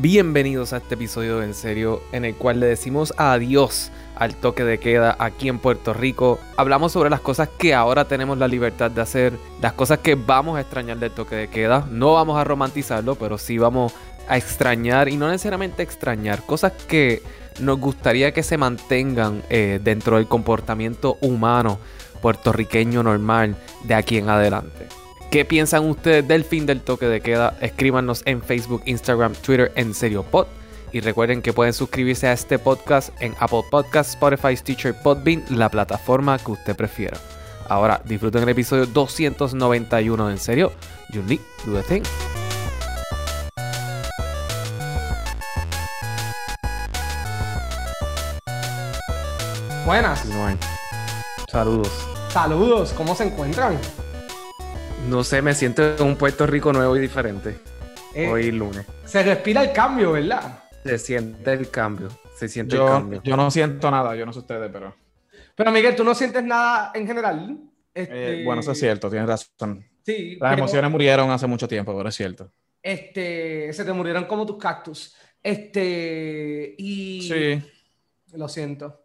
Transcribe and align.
Bienvenidos 0.00 0.72
a 0.72 0.76
este 0.76 0.94
episodio 0.94 1.38
de 1.40 1.46
En 1.46 1.54
Serio, 1.54 2.00
en 2.12 2.24
el 2.24 2.36
cual 2.36 2.60
le 2.60 2.66
decimos 2.66 3.12
adiós 3.16 3.90
al 4.14 4.36
toque 4.36 4.62
de 4.62 4.78
queda 4.78 5.16
aquí 5.18 5.48
en 5.48 5.58
Puerto 5.58 5.92
Rico. 5.92 6.38
Hablamos 6.56 6.92
sobre 6.92 7.10
las 7.10 7.18
cosas 7.18 7.48
que 7.58 7.74
ahora 7.74 8.04
tenemos 8.04 8.38
la 8.38 8.46
libertad 8.46 8.92
de 8.92 9.00
hacer, 9.00 9.32
las 9.60 9.72
cosas 9.72 9.98
que 9.98 10.14
vamos 10.14 10.56
a 10.56 10.60
extrañar 10.60 10.98
del 10.98 11.10
toque 11.10 11.34
de 11.34 11.48
queda. 11.48 11.84
No 11.90 12.12
vamos 12.12 12.38
a 12.38 12.44
romantizarlo, 12.44 13.16
pero 13.16 13.38
sí 13.38 13.58
vamos 13.58 13.92
a 14.28 14.36
extrañar, 14.36 15.08
y 15.08 15.16
no 15.16 15.26
necesariamente 15.26 15.82
extrañar, 15.82 16.46
cosas 16.46 16.74
que 16.86 17.20
nos 17.58 17.80
gustaría 17.80 18.32
que 18.32 18.44
se 18.44 18.56
mantengan 18.56 19.42
eh, 19.50 19.80
dentro 19.82 20.14
del 20.14 20.28
comportamiento 20.28 21.18
humano 21.22 21.80
puertorriqueño 22.22 23.02
normal 23.02 23.56
de 23.82 23.94
aquí 23.94 24.18
en 24.18 24.28
adelante. 24.28 24.97
¿Qué 25.30 25.44
piensan 25.44 25.84
ustedes 25.90 26.26
del 26.26 26.42
fin 26.42 26.64
del 26.64 26.80
toque 26.80 27.04
de 27.04 27.20
queda? 27.20 27.54
Escríbanos 27.60 28.22
en 28.24 28.40
Facebook, 28.40 28.80
Instagram, 28.86 29.34
Twitter, 29.34 29.70
en 29.74 29.92
serio 29.92 30.22
pod. 30.22 30.46
Y 30.90 31.00
recuerden 31.00 31.42
que 31.42 31.52
pueden 31.52 31.74
suscribirse 31.74 32.28
a 32.28 32.32
este 32.32 32.58
podcast 32.58 33.10
en 33.20 33.34
Apple 33.38 33.64
Podcasts, 33.70 34.14
Spotify, 34.14 34.56
Stitcher, 34.56 34.94
Podbean, 34.94 35.44
la 35.50 35.68
plataforma 35.68 36.38
que 36.38 36.52
usted 36.52 36.74
prefiera. 36.74 37.18
Ahora 37.68 38.00
disfruten 38.06 38.42
el 38.42 38.48
episodio 38.48 38.86
291 38.86 40.28
de 40.28 40.32
En 40.32 40.38
Serio. 40.38 40.72
Junli, 41.12 41.38
do 41.66 41.74
the 41.74 41.82
thing. 41.82 42.02
Buenas. 49.84 50.24
Saludos. 51.52 51.92
Saludos, 52.30 52.94
¿cómo 52.96 53.14
se 53.14 53.24
encuentran? 53.24 53.78
No 55.06 55.24
sé, 55.24 55.40
me 55.42 55.54
siento 55.54 55.96
en 55.96 56.02
un 56.02 56.16
Puerto 56.16 56.46
Rico 56.46 56.72
nuevo 56.72 56.96
y 56.96 57.00
diferente. 57.00 57.56
Eh, 58.14 58.28
Hoy 58.28 58.50
lunes. 58.50 58.84
Se 59.04 59.22
respira 59.22 59.62
el 59.62 59.72
cambio, 59.72 60.12
¿verdad? 60.12 60.64
Se 60.84 60.98
siente 60.98 61.52
el 61.52 61.70
cambio. 61.70 62.08
Se 62.36 62.48
siente 62.48 62.74
el 62.74 62.80
Yo, 62.82 62.86
cambio. 62.86 63.22
yo 63.22 63.36
no 63.36 63.50
siento 63.50 63.90
nada, 63.90 64.14
yo 64.14 64.26
no 64.26 64.32
sé 64.32 64.40
ustedes, 64.40 64.70
pero. 64.72 64.94
Pero 65.54 65.70
Miguel, 65.70 65.96
¿tú 65.96 66.04
no 66.04 66.14
sientes 66.14 66.44
nada 66.44 66.92
en 66.94 67.06
general? 67.06 67.58
Este, 67.94 68.42
eh, 68.42 68.44
bueno, 68.44 68.60
eso 68.60 68.72
es 68.72 68.78
cierto, 68.78 69.10
tienes 69.10 69.28
razón. 69.28 69.84
Sí, 70.04 70.36
Las 70.40 70.50
pero, 70.50 70.62
emociones 70.62 70.90
murieron 70.90 71.30
hace 71.30 71.46
mucho 71.46 71.66
tiempo, 71.66 71.96
pero 71.96 72.08
es 72.08 72.14
cierto. 72.14 72.50
Este, 72.82 73.72
se 73.72 73.84
te 73.84 73.92
murieron 73.92 74.24
como 74.26 74.46
tus 74.46 74.56
cactus. 74.58 75.14
Este, 75.42 76.74
y... 76.78 77.22
Sí. 77.22 77.70
Lo 78.36 78.48
siento. 78.48 79.04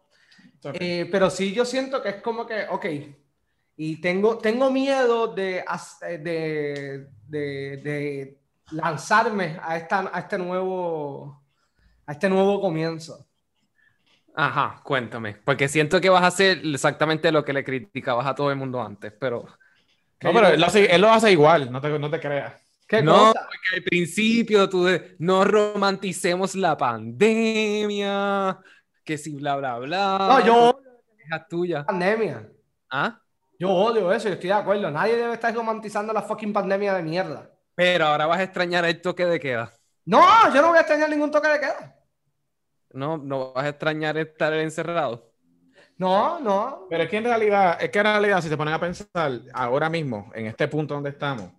Okay. 0.62 1.00
Eh, 1.00 1.08
pero 1.10 1.28
sí, 1.28 1.52
yo 1.52 1.64
siento 1.64 2.02
que 2.02 2.08
es 2.10 2.16
como 2.22 2.46
que, 2.46 2.66
ok, 2.70 2.86
y 3.76 4.00
tengo, 4.00 4.38
tengo 4.38 4.70
miedo 4.70 5.28
de, 5.34 5.58
eh, 6.02 6.18
de, 6.18 7.08
de, 7.28 7.76
de 7.78 8.38
lanzarme 8.70 9.58
a, 9.62 9.76
esta, 9.76 10.10
a, 10.12 10.20
este 10.20 10.38
nuevo, 10.38 11.42
a 12.06 12.12
este 12.12 12.28
nuevo 12.28 12.60
comienzo. 12.60 13.26
Ajá, 14.34 14.80
cuéntame. 14.82 15.36
Porque 15.44 15.68
siento 15.68 16.00
que 16.00 16.08
vas 16.08 16.22
a 16.22 16.28
hacer 16.28 16.60
exactamente 16.64 17.30
lo 17.30 17.44
que 17.44 17.52
le 17.52 17.64
criticabas 17.64 18.26
a 18.26 18.34
todo 18.34 18.50
el 18.50 18.56
mundo 18.56 18.82
antes, 18.82 19.12
pero. 19.18 19.44
No, 20.20 20.32
pero 20.32 20.48
él 20.48 20.60
lo, 20.60 20.66
hace, 20.66 20.86
él 20.86 21.00
lo 21.02 21.10
hace 21.10 21.30
igual, 21.32 21.70
no 21.70 21.80
te, 21.80 21.98
no 21.98 22.10
te 22.10 22.18
creas. 22.20 22.54
¿Qué 22.88 23.02
No, 23.02 23.12
cosa? 23.32 23.40
porque 23.46 23.76
al 23.76 23.82
principio 23.82 24.68
tú 24.68 24.84
de, 24.84 25.16
no 25.18 25.44
romanticemos 25.44 26.54
la 26.54 26.76
pandemia, 26.76 28.58
que 29.04 29.18
si 29.18 29.34
bla, 29.34 29.56
bla, 29.56 29.78
bla. 29.78 30.16
No, 30.20 30.46
yo 30.46 30.80
Es 31.30 31.48
tuya. 31.48 31.84
pandemia. 31.84 32.48
¿Ah? 32.90 33.20
Yo 33.58 33.70
odio 33.70 34.12
eso, 34.12 34.28
yo 34.28 34.34
estoy 34.34 34.48
de 34.48 34.54
acuerdo. 34.54 34.90
Nadie 34.90 35.16
debe 35.16 35.34
estar 35.34 35.54
romantizando 35.54 36.12
la 36.12 36.22
fucking 36.22 36.52
pandemia 36.52 36.94
de 36.94 37.02
mierda. 37.02 37.50
Pero 37.74 38.06
ahora 38.06 38.26
vas 38.26 38.38
a 38.38 38.42
extrañar 38.44 38.84
el 38.84 39.00
toque 39.00 39.26
de 39.26 39.40
queda. 39.40 39.72
No, 40.06 40.20
yo 40.54 40.60
no 40.62 40.68
voy 40.68 40.78
a 40.78 40.80
extrañar 40.80 41.08
ningún 41.10 41.30
toque 41.30 41.48
de 41.48 41.60
queda. 41.60 41.96
No, 42.92 43.16
no 43.18 43.52
vas 43.52 43.64
a 43.64 43.68
extrañar 43.70 44.16
estar 44.16 44.52
encerrado. 44.54 45.32
No, 45.96 46.40
no. 46.40 46.86
Pero 46.90 47.04
es 47.04 47.08
que 47.10 47.16
en 47.18 47.24
realidad, 47.24 47.78
es 47.80 47.90
que 47.90 47.98
en 47.98 48.04
realidad, 48.04 48.40
si 48.42 48.48
se 48.48 48.56
ponen 48.56 48.74
a 48.74 48.80
pensar 48.80 49.40
ahora 49.52 49.88
mismo, 49.88 50.30
en 50.34 50.46
este 50.46 50.68
punto 50.68 50.94
donde 50.94 51.10
estamos, 51.10 51.50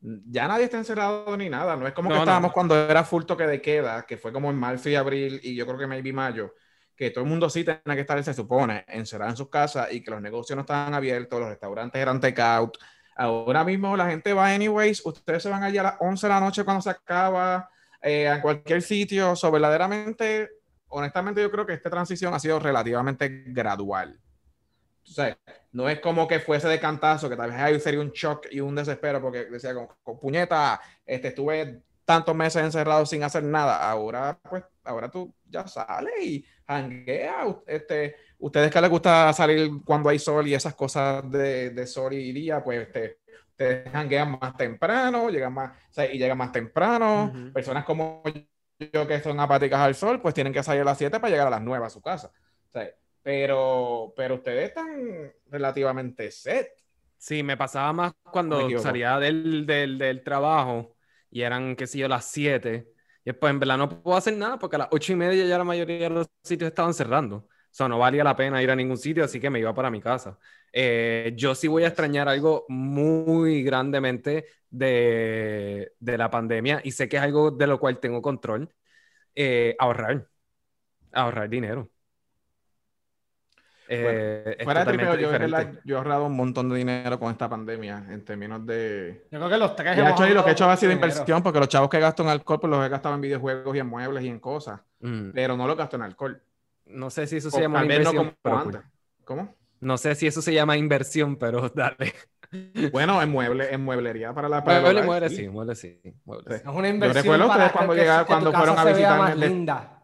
ya 0.00 0.46
nadie 0.48 0.64
está 0.64 0.78
encerrado 0.78 1.36
ni 1.36 1.48
nada. 1.48 1.76
No 1.76 1.86
es 1.86 1.92
como 1.94 2.08
No, 2.08 2.14
que 2.14 2.18
no. 2.18 2.22
estábamos 2.24 2.52
cuando 2.52 2.76
era 2.76 3.04
full 3.04 3.24
toque 3.24 3.46
de 3.46 3.60
queda, 3.60 4.04
que 4.06 4.16
fue 4.16 4.32
como 4.32 4.50
en 4.50 4.56
marzo 4.56 4.88
y 4.88 4.94
abril, 4.94 5.40
y 5.42 5.54
yo 5.54 5.66
creo 5.66 5.78
que 5.78 5.86
maybe 5.86 6.12
mayo, 6.12 6.52
que 6.96 7.10
todo 7.10 7.24
el 7.24 7.30
mundo 7.30 7.50
sí 7.50 7.62
tenía 7.62 7.94
que 7.94 8.00
estar, 8.00 8.22
se 8.24 8.34
supone, 8.34 8.84
encerrado 8.88 9.30
en 9.30 9.36
sus 9.36 9.50
casas 9.50 9.92
y 9.92 10.02
que 10.02 10.10
los 10.10 10.22
negocios 10.22 10.56
no 10.56 10.62
estaban 10.62 10.94
abiertos, 10.94 11.38
los 11.38 11.48
restaurantes 11.48 12.00
eran 12.00 12.20
take-out. 12.20 12.78
Ahora 13.16 13.64
mismo 13.64 13.96
la 13.96 14.08
gente 14.08 14.32
va 14.32 14.48
anyways, 14.48 15.04
ustedes 15.04 15.42
se 15.42 15.50
van 15.50 15.62
allá 15.62 15.80
a 15.82 15.84
las 15.84 15.96
11 16.00 16.26
de 16.26 16.32
la 16.32 16.40
noche 16.40 16.64
cuando 16.64 16.82
se 16.82 16.90
acaba, 16.90 17.68
eh, 18.02 18.28
a 18.28 18.40
cualquier 18.40 18.82
sitio. 18.82 19.36
So, 19.36 19.50
verdaderamente, 19.50 20.50
honestamente, 20.88 21.42
yo 21.42 21.50
creo 21.50 21.66
que 21.66 21.74
esta 21.74 21.90
transición 21.90 22.32
ha 22.34 22.38
sido 22.38 22.58
relativamente 22.58 23.44
gradual. 23.46 24.18
O 25.02 25.10
sea, 25.10 25.38
no 25.72 25.88
es 25.88 26.00
como 26.00 26.26
que 26.26 26.40
fuese 26.40 26.68
de 26.68 26.80
cantazo, 26.80 27.28
que 27.28 27.36
tal 27.36 27.50
vez 27.50 27.60
ahí 27.60 27.78
sería 27.78 28.00
un 28.00 28.10
shock 28.10 28.46
y 28.50 28.60
un 28.60 28.74
desespero, 28.74 29.20
porque 29.20 29.44
decía, 29.46 29.74
con, 29.74 29.88
con 30.02 30.18
puñeta, 30.18 30.80
este, 31.04 31.28
estuve 31.28 31.82
tantos 32.04 32.34
meses 32.34 32.62
encerrado 32.62 33.04
sin 33.04 33.22
hacer 33.22 33.42
nada. 33.42 33.88
Ahora, 33.90 34.38
pues, 34.48 34.64
ahora 34.84 35.10
tú 35.10 35.34
ya 35.44 35.66
sales 35.66 36.14
y 36.22 36.44
jangueas. 36.66 37.56
Este, 37.66 38.16
ustedes 38.38 38.70
que 38.70 38.80
les 38.80 38.90
gusta 38.90 39.32
salir 39.32 39.70
cuando 39.84 40.08
hay 40.08 40.18
sol 40.18 40.46
y 40.46 40.54
esas 40.54 40.74
cosas 40.74 41.30
de, 41.30 41.70
de 41.70 41.86
sol 41.86 42.12
y 42.12 42.32
día, 42.32 42.62
pues, 42.62 42.86
este, 42.86 43.18
ustedes 43.50 43.90
janguean 43.90 44.38
más 44.38 44.56
temprano, 44.56 45.30
llegan 45.30 45.54
más, 45.54 45.72
o 45.72 45.92
sea, 45.92 46.12
y 46.12 46.18
llegan 46.18 46.36
más 46.36 46.52
temprano. 46.52 47.32
Personas 47.54 47.84
como 47.84 48.22
yo 48.92 49.06
que 49.06 49.20
son 49.20 49.40
apáticas 49.40 49.80
al 49.80 49.94
sol, 49.94 50.20
pues 50.20 50.34
tienen 50.34 50.52
que 50.52 50.62
salir 50.62 50.82
a 50.82 50.84
las 50.84 50.98
7 50.98 51.18
para 51.18 51.30
llegar 51.30 51.46
a 51.46 51.50
las 51.50 51.62
9 51.62 51.86
a 51.86 51.90
su 51.90 52.02
casa. 52.02 52.30
O 52.68 52.72
sea, 52.72 52.90
pero, 53.22 54.12
pero 54.14 54.36
ustedes 54.36 54.68
están 54.68 55.32
relativamente 55.46 56.30
set. 56.30 56.68
Sí, 57.16 57.42
me 57.42 57.56
pasaba 57.56 57.92
más 57.92 58.12
cuando 58.30 58.68
salía 58.78 59.18
del, 59.18 59.64
del, 59.64 59.96
del 59.98 60.22
trabajo 60.22 60.94
y 61.30 61.42
eran, 61.42 61.74
qué 61.76 61.86
sé 61.86 61.98
yo, 61.98 62.08
las 62.08 62.26
7. 62.26 62.86
Y 63.26 63.30
después, 63.32 63.50
en 63.52 63.60
verdad, 63.60 63.78
no 63.78 63.90
puedo 64.02 64.16
hacer 64.16 64.36
nada 64.36 64.58
porque 64.58 64.76
a 64.76 64.80
las 64.80 64.88
8 64.92 65.12
y 65.14 65.16
media 65.16 65.46
ya 65.46 65.58
la 65.58 65.64
mayoría 65.64 65.98
de 66.08 66.10
los 66.10 66.28
sitios 66.44 66.68
estaban 66.70 66.94
cerrando. 66.94 67.38
O 67.38 67.48
sea, 67.72 67.88
no 67.88 67.98
valía 67.98 68.24
la 68.24 68.36
pena 68.36 68.62
ir 68.62 68.70
a 68.70 68.76
ningún 68.76 68.98
sitio, 68.98 69.24
así 69.24 69.40
que 69.40 69.50
me 69.50 69.60
iba 69.60 69.74
para 69.74 69.90
mi 69.90 70.00
casa. 70.00 70.38
Eh, 70.72 71.34
yo 71.36 71.54
sí 71.54 71.68
voy 71.68 71.84
a 71.84 71.88
extrañar 71.88 72.28
algo 72.28 72.64
muy 72.68 73.62
grandemente 73.64 74.46
de, 74.70 75.92
de 76.00 76.18
la 76.18 76.30
pandemia 76.30 76.80
y 76.84 76.92
sé 76.92 77.08
que 77.08 77.16
es 77.18 77.22
algo 77.22 77.50
de 77.50 77.66
lo 77.66 77.80
cual 77.80 78.00
tengo 78.00 78.22
control. 78.22 78.72
Eh, 79.36 79.76
ahorrar. 79.80 80.28
Ahorrar 81.12 81.48
dinero. 81.50 81.90
Eh, 83.88 84.58
Fuera 84.64 84.84
de 84.84 84.86
tripeo, 84.92 85.14
yo, 85.14 85.30
yo 85.84 85.94
he 85.94 85.98
ahorrado 85.98 86.26
un 86.26 86.34
montón 86.36 86.68
de 86.68 86.76
dinero 86.76 87.18
con 87.20 87.30
esta 87.30 87.48
pandemia 87.48 88.04
en 88.10 88.24
términos 88.24 88.66
de... 88.66 89.26
Yo 89.30 89.38
creo 89.38 89.48
que 89.50 89.56
los 89.58 89.76
tres 89.76 89.96
Y 89.96 90.00
hemos 90.00 90.12
hecho, 90.12 90.26
y 90.28 90.34
lo 90.34 90.42
que 90.44 90.50
he 90.50 90.52
hecho 90.52 90.68
ha 90.68 90.76
sido 90.76 90.92
inversión, 90.92 91.42
porque 91.42 91.58
los 91.60 91.68
chavos 91.68 91.88
que 91.88 92.00
gasto 92.00 92.22
en 92.24 92.30
alcohol, 92.30 92.58
pues 92.60 92.70
los 92.70 92.84
he 92.84 92.88
gastado 92.88 93.14
en 93.14 93.20
videojuegos 93.20 93.76
y 93.76 93.78
en 93.78 93.86
muebles 93.86 94.24
y 94.24 94.28
en 94.28 94.40
cosas, 94.40 94.80
Mm. 95.00 95.30
pero 95.34 95.56
no 95.56 95.66
los 95.66 95.76
gasto 95.76 95.96
en 95.96 96.02
alcohol. 96.02 96.42
No 96.86 97.10
sé 97.10 97.26
si 97.26 97.36
eso 97.36 97.48
O 97.48 97.50
se 97.50 97.60
llama 97.60 97.78
no 97.78 97.84
inversión, 97.84 98.34
pero 98.42 98.58
antes. 98.58 98.80
cool. 98.80 98.90
¿Cómo? 99.24 99.54
No 99.80 99.98
sé 99.98 100.14
si 100.14 100.26
eso 100.26 100.40
se 100.42 100.52
llama 100.54 100.76
inversión, 100.76 101.36
pero 101.36 101.68
dale. 101.74 102.14
Bueno, 102.92 103.20
en 103.20 103.30
mueble, 103.30 103.72
en 103.74 103.82
mueblería 103.84 104.32
para 104.32 104.48
la 104.48 104.62
para 104.64 104.80
Mueble, 104.80 105.02
mueble, 105.02 105.28
sí. 105.28 105.36
sí, 105.36 105.48
mueble, 105.48 105.74
sí. 105.74 106.00
mueble, 106.24 106.44
Sí. 106.48 106.54
sí. 106.62 106.68
Es 106.70 106.74
una 106.76 106.88
inversión 106.88 107.22
recuerdo 107.24 107.48
para 107.48 107.64
ustedes 107.66 107.72
cuando 107.72 107.94
que- 107.94 108.00
llegaron- 108.00 108.24
que 108.24 108.26
tu 108.26 108.32
cuando 108.32 108.52
casa 108.52 108.58
fueron 108.64 108.78
a 108.78 108.82
se 108.82 108.86
vea 108.86 108.94
visitarme 108.96 109.22
más 109.22 109.40
de- 109.40 109.48
linda. 109.48 109.95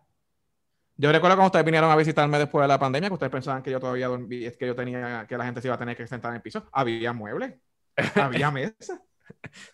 Yo 0.97 1.11
recuerdo 1.11 1.37
cuando 1.37 1.47
ustedes 1.47 1.65
vinieron 1.65 1.91
a 1.91 1.97
visitarme 1.97 2.39
después 2.39 2.63
de 2.65 2.69
la 2.69 2.79
pandemia, 2.79 3.09
que 3.09 3.15
ustedes 3.15 3.33
pensaban 3.33 3.63
que 3.63 3.71
yo 3.71 3.81
todavía 3.81 4.09
dormí, 4.09 4.45
es 4.45 4.57
que 4.57 4.67
yo 4.67 4.75
tenía, 4.75 5.27
que 5.29 5.37
la 5.37 5.45
gente 5.45 5.61
se 5.61 5.69
iba 5.69 5.75
a 5.75 5.79
tener 5.79 5.97
que 5.97 6.07
sentar 6.07 6.31
en 6.31 6.37
el 6.37 6.43
piso. 6.43 6.67
Había 6.73 7.13
muebles, 7.13 7.55
había 8.15 8.51
mesas. 8.53 9.01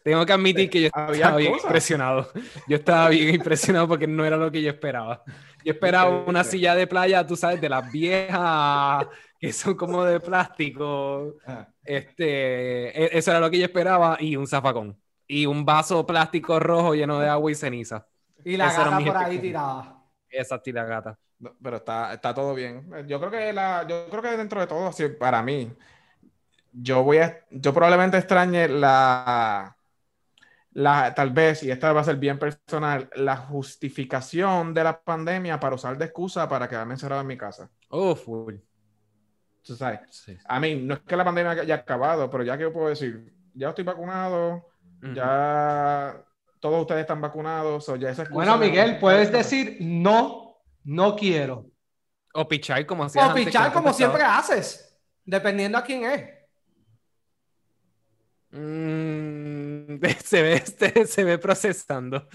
Tengo 0.05 0.25
que 0.25 0.33
admitir 0.33 0.71
que 0.71 0.83
yo 0.83 0.89
Había 0.93 1.17
estaba 1.17 1.37
bien 1.37 1.53
cosas. 1.53 1.65
impresionado. 1.67 2.31
Yo 2.69 2.77
estaba 2.77 3.09
bien 3.09 3.35
impresionado 3.35 3.89
porque 3.89 4.07
no 4.07 4.25
era 4.25 4.37
lo 4.37 4.51
que 4.53 4.63
yo 4.63 4.71
esperaba. 4.71 5.23
Yo 5.65 5.73
esperaba 5.73 6.25
una 6.25 6.45
silla 6.45 6.75
de 6.75 6.87
playa, 6.87 7.27
tú 7.27 7.37
sabes, 7.37 7.61
de 7.61 7.69
las 7.69 7.91
viejas 7.91 9.07
que 9.41 9.53
son 9.53 9.75
como 9.75 10.05
de 10.05 10.21
plástico. 10.21 11.35
Ajá. 11.45 11.73
Este, 11.85 12.89
e- 13.05 13.19
eso 13.19 13.31
era 13.31 13.41
lo 13.41 13.51
que 13.51 13.59
yo 13.59 13.65
esperaba 13.65 14.17
y 14.21 14.37
un 14.37 14.47
zafacón. 14.47 15.01
Y 15.27 15.47
un 15.47 15.65
vaso 15.65 16.07
plástico 16.07 16.59
rojo 16.61 16.95
lleno 16.95 17.19
de 17.19 17.29
agua 17.29 17.51
y 17.51 17.55
ceniza. 17.55 18.07
Y 18.45 18.57
la 18.57 18.73
gata 18.73 19.01
por 19.05 19.17
ahí 19.17 19.37
expectativa. 19.37 19.98
Tirada. 20.29 20.43
Esa 20.43 20.63
tira 20.63 20.85
gata. 20.85 21.19
No, 21.41 21.55
Pero 21.63 21.77
está, 21.77 22.13
está 22.15 22.35
todo 22.35 22.55
bien. 22.55 22.89
Yo 23.07 23.19
creo 23.21 23.31
que 23.31 23.53
la, 23.53 23.87
yo 23.89 24.09
creo 24.11 24.23
que 24.23 24.37
dentro 24.37 24.61
de 24.61 24.67
todo, 24.67 24.93
sí, 24.93 25.09
para 25.09 25.43
mí, 25.43 25.73
yo 26.73 27.03
voy 27.03 27.19
a, 27.19 27.45
yo 27.51 27.73
probablemente 27.73 28.19
extrañe 28.19 28.69
la, 28.69 29.77
la, 30.73 31.15
tal 31.15 31.31
vez, 31.31 31.63
y 31.63 31.71
esta 31.71 31.93
va 31.93 32.01
a 32.01 32.05
ser 32.05 32.17
bien 32.17 32.39
personal, 32.39 33.09
la 33.15 33.37
justificación 33.37 34.75
de 34.75 34.85
la 34.85 35.01
pandemia 35.01 35.59
para 35.61 35.75
usar 35.77 35.97
de 35.97 36.05
excusa 36.07 36.49
para 36.49 36.69
quedarme 36.69 36.95
encerrado 36.95 37.21
en 37.23 37.27
mi 37.29 37.37
casa. 37.37 37.71
Oh, 37.89 38.15
full. 38.15 38.57
Tú 39.63 39.77
sabes, 39.77 40.01
Sí. 40.11 40.37
a 40.47 40.61
mí, 40.61 40.77
no 40.77 40.95
es 40.95 41.01
que 41.01 41.17
la 41.17 41.25
pandemia 41.25 41.53
haya 41.53 41.75
acabado, 41.75 42.31
pero 42.31 42.43
ya 42.43 42.57
que 42.57 42.63
yo 42.65 42.73
puedo 42.73 42.89
decir, 42.89 43.33
ya 43.55 43.69
estoy 43.71 43.85
vacunado, 43.85 44.67
ya 45.15 46.25
todos 46.61 46.81
ustedes 46.81 47.03
están 47.03 47.21
vacunados, 47.21 47.89
o 47.89 47.97
ya 47.97 48.11
esa 48.11 48.25
Bueno, 48.31 48.57
Miguel, 48.59 48.99
puedes 48.99 49.31
decir 49.33 49.77
no, 49.81 50.59
no 50.85 51.15
quiero. 51.17 51.67
O 52.35 52.47
pichar 52.47 52.85
como 52.87 53.05
hacías 53.05 53.25
O 53.27 53.31
antes, 53.31 53.47
pichar 53.47 53.73
como 53.73 53.93
siempre 53.93 54.23
haces, 54.23 54.99
dependiendo 55.25 55.79
a 55.79 55.83
quién 55.83 56.05
es. 56.05 56.25
Mm, 58.51 60.01
se, 60.25 60.43
ve, 60.43 60.55
este- 60.55 61.07
se 61.07 61.25
ve 61.25 61.39
procesando. 61.39 62.27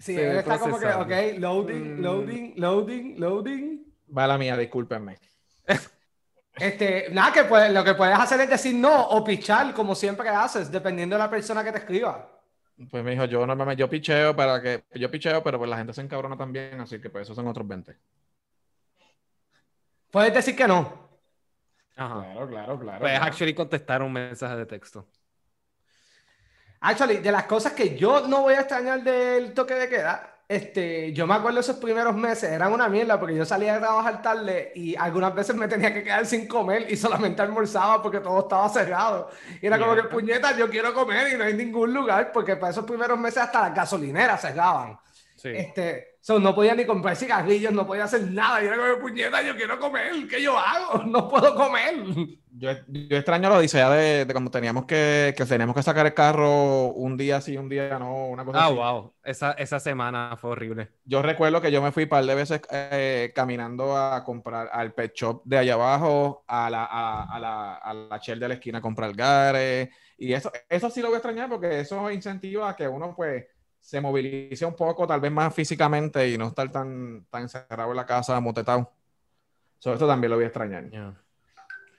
Sí, 0.00 0.14
Se 0.14 0.26
él 0.26 0.32
ve 0.34 0.38
está 0.40 0.58
como 0.58 0.78
que, 0.78 0.86
ok, 0.86 1.38
loading, 1.38 1.98
Mm. 1.98 2.02
loading, 2.02 2.54
loading, 2.56 3.20
loading. 3.20 3.84
Va 4.16 4.26
la 4.26 4.38
mía, 4.38 4.56
discúlpenme. 4.56 5.18
Este, 6.54 7.06
nada, 7.10 7.32
que 7.32 7.44
puede- 7.44 7.70
lo 7.72 7.82
que 7.82 7.94
puedes 7.94 8.16
hacer 8.18 8.38
es 8.42 8.50
decir 8.50 8.74
no 8.74 9.08
o 9.08 9.24
pichar 9.24 9.72
como 9.72 9.94
siempre 9.94 10.28
haces, 10.28 10.70
dependiendo 10.70 11.16
de 11.16 11.20
la 11.20 11.30
persona 11.30 11.64
que 11.64 11.72
te 11.72 11.78
escriba. 11.78 12.28
Pues 12.90 13.04
me 13.04 13.12
dijo, 13.12 13.24
yo 13.26 13.46
normalmente, 13.46 13.80
yo 13.80 13.88
picheo 13.88 14.34
para 14.34 14.60
que, 14.60 14.84
yo 14.94 15.10
picheo, 15.10 15.42
pero 15.42 15.58
pues 15.58 15.70
la 15.70 15.76
gente 15.76 15.92
se 15.92 16.00
encabrona 16.00 16.36
también, 16.36 16.80
así 16.80 17.00
que 17.00 17.10
pues 17.10 17.22
esos 17.22 17.36
son 17.36 17.46
otros 17.48 17.66
20. 17.66 17.96
Puedes 20.10 20.34
decir 20.34 20.54
que 20.54 20.68
no. 20.68 21.08
Ajá. 21.96 22.20
Claro, 22.20 22.48
claro, 22.48 22.78
claro. 22.78 23.00
Puedes 23.00 23.18
claro. 23.18 23.32
actually 23.32 23.54
contestar 23.54 24.02
un 24.02 24.12
mensaje 24.12 24.56
de 24.56 24.66
texto. 24.66 25.06
Actually, 26.80 27.18
de 27.18 27.30
las 27.30 27.44
cosas 27.44 27.72
que 27.72 27.96
yo 27.96 28.26
no 28.26 28.42
voy 28.42 28.54
a 28.54 28.60
extrañar 28.60 29.02
del 29.02 29.54
toque 29.54 29.74
de 29.74 29.88
queda, 29.88 30.41
este, 30.48 31.12
yo 31.12 31.26
me 31.26 31.34
acuerdo 31.34 31.60
esos 31.60 31.76
primeros 31.76 32.14
meses, 32.14 32.50
eran 32.50 32.72
una 32.72 32.88
mierda 32.88 33.18
porque 33.18 33.34
yo 33.34 33.44
salía 33.44 33.74
de 33.74 33.80
trabajar 33.80 34.20
tarde 34.22 34.72
y 34.74 34.94
algunas 34.96 35.34
veces 35.34 35.56
me 35.56 35.68
tenía 35.68 35.94
que 35.94 36.02
quedar 36.02 36.26
sin 36.26 36.46
comer 36.46 36.86
y 36.90 36.96
solamente 36.96 37.40
almorzaba 37.42 38.02
porque 38.02 38.20
todo 38.20 38.40
estaba 38.40 38.68
cerrado. 38.68 39.30
Y 39.60 39.66
era 39.66 39.78
como 39.78 39.94
que, 39.94 40.02
Mierda. 40.02 40.10
puñeta, 40.10 40.56
yo 40.56 40.68
quiero 40.68 40.92
comer 40.92 41.32
y 41.32 41.38
no 41.38 41.44
hay 41.44 41.54
ningún 41.54 41.94
lugar 41.94 42.32
porque 42.32 42.56
para 42.56 42.72
esos 42.72 42.84
primeros 42.84 43.18
meses 43.18 43.42
hasta 43.42 43.62
las 43.62 43.74
gasolineras 43.74 44.40
cerraban. 44.42 44.98
Sí. 45.42 45.48
Este, 45.56 46.18
so, 46.20 46.38
no 46.38 46.54
podía 46.54 46.72
ni 46.76 46.84
comprar 46.84 47.16
cigarrillos, 47.16 47.72
no 47.72 47.84
podía 47.84 48.04
hacer 48.04 48.22
nada. 48.30 48.62
Y 48.62 48.66
era 48.68 48.76
como, 48.76 49.00
puñeta, 49.00 49.42
yo 49.42 49.56
quiero 49.56 49.76
comer, 49.80 50.12
¿qué 50.28 50.40
yo 50.40 50.56
hago? 50.56 51.02
No 51.06 51.28
puedo 51.28 51.52
comer. 51.56 51.94
Yo, 52.54 52.70
yo 52.86 53.16
extraño 53.16 53.48
la 53.48 53.56
odisea 53.58 53.90
de, 53.90 54.24
de 54.24 54.32
cuando 54.32 54.52
teníamos 54.52 54.84
que, 54.84 55.34
que 55.36 55.44
teníamos 55.44 55.74
que 55.74 55.82
sacar 55.82 56.06
el 56.06 56.14
carro 56.14 56.92
un 56.92 57.16
día 57.16 57.40
sí, 57.40 57.56
un 57.56 57.68
día 57.68 57.98
no, 57.98 58.28
una 58.28 58.44
cosa 58.44 58.60
Ah, 58.60 58.66
así. 58.66 58.74
wow. 58.76 59.14
Esa, 59.24 59.52
esa 59.52 59.80
semana 59.80 60.36
fue 60.40 60.50
horrible. 60.50 60.90
Yo 61.04 61.22
recuerdo 61.22 61.60
que 61.60 61.72
yo 61.72 61.82
me 61.82 61.90
fui 61.90 62.04
un 62.04 62.08
par 62.10 62.24
de 62.24 62.34
veces 62.36 62.60
eh, 62.70 63.32
caminando 63.34 63.96
a 63.96 64.22
comprar 64.22 64.68
al 64.72 64.92
pet 64.94 65.12
shop 65.14 65.42
de 65.44 65.58
allá 65.58 65.74
abajo, 65.74 66.44
a 66.46 66.70
la, 66.70 66.84
a, 66.84 67.24
a 67.34 67.40
la, 67.40 67.74
a 67.74 67.94
la 67.94 68.18
Shell 68.18 68.38
de 68.38 68.46
la 68.48 68.54
esquina 68.54 68.78
a 68.78 68.82
comprar 68.82 69.12
gares. 69.12 69.88
Y 70.18 70.32
eso, 70.34 70.52
eso 70.68 70.88
sí 70.88 71.00
lo 71.00 71.08
voy 71.08 71.16
a 71.16 71.18
extrañar 71.18 71.48
porque 71.48 71.80
eso 71.80 72.08
incentiva 72.12 72.68
a 72.70 72.76
que 72.76 72.86
uno 72.86 73.12
pues 73.16 73.44
se 73.82 74.00
movilice 74.00 74.64
un 74.64 74.74
poco, 74.74 75.06
tal 75.06 75.20
vez 75.20 75.32
más 75.32 75.52
físicamente 75.52 76.28
y 76.28 76.38
no 76.38 76.48
estar 76.48 76.70
tan, 76.70 77.26
tan 77.28 77.42
encerrado 77.42 77.90
en 77.90 77.96
la 77.96 78.06
casa, 78.06 78.40
motetado. 78.40 78.90
So, 79.78 79.92
eso 79.92 80.06
también 80.06 80.30
lo 80.30 80.36
voy 80.36 80.44
a 80.44 80.46
extrañar. 80.46 80.88
Yeah. 80.88 81.14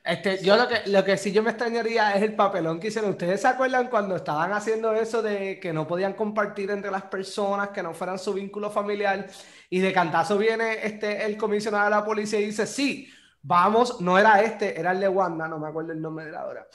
Este, 0.05 0.43
yo 0.43 0.57
lo 0.57 0.67
que, 0.67 0.81
lo 0.87 1.03
que 1.03 1.17
sí 1.17 1.31
yo 1.31 1.43
me 1.43 1.51
extrañaría 1.51 2.13
es 2.13 2.23
el 2.23 2.35
papelón 2.35 2.79
que 2.79 2.87
hicieron. 2.87 3.11
¿Ustedes 3.11 3.41
se 3.41 3.47
acuerdan 3.47 3.89
cuando 3.89 4.15
estaban 4.15 4.51
haciendo 4.53 4.93
eso 4.93 5.21
de 5.21 5.59
que 5.59 5.71
no 5.71 5.85
podían 5.85 6.13
compartir 6.13 6.71
entre 6.71 6.91
las 6.91 7.03
personas 7.03 7.69
que 7.69 7.83
no 7.83 7.93
fueran 7.93 8.17
su 8.17 8.33
vínculo 8.33 8.69
familiar? 8.69 9.27
Y 9.69 9.79
de 9.79 9.93
cantazo 9.93 10.37
viene 10.37 10.85
este, 10.85 11.25
el 11.25 11.37
comisionado 11.37 11.85
de 11.85 11.89
la 11.91 12.05
policía 12.05 12.39
y 12.39 12.47
dice, 12.47 12.65
sí, 12.65 13.09
vamos, 13.41 14.01
no 14.01 14.17
era 14.17 14.41
este, 14.41 14.77
era 14.77 14.91
el 14.91 14.99
de 14.99 15.07
Wanda, 15.09 15.47
no 15.47 15.59
me 15.59 15.67
acuerdo 15.67 15.91
el 15.91 16.01
nombre 16.01 16.25
de 16.25 16.31
la 16.31 16.45
hora. 16.45 16.67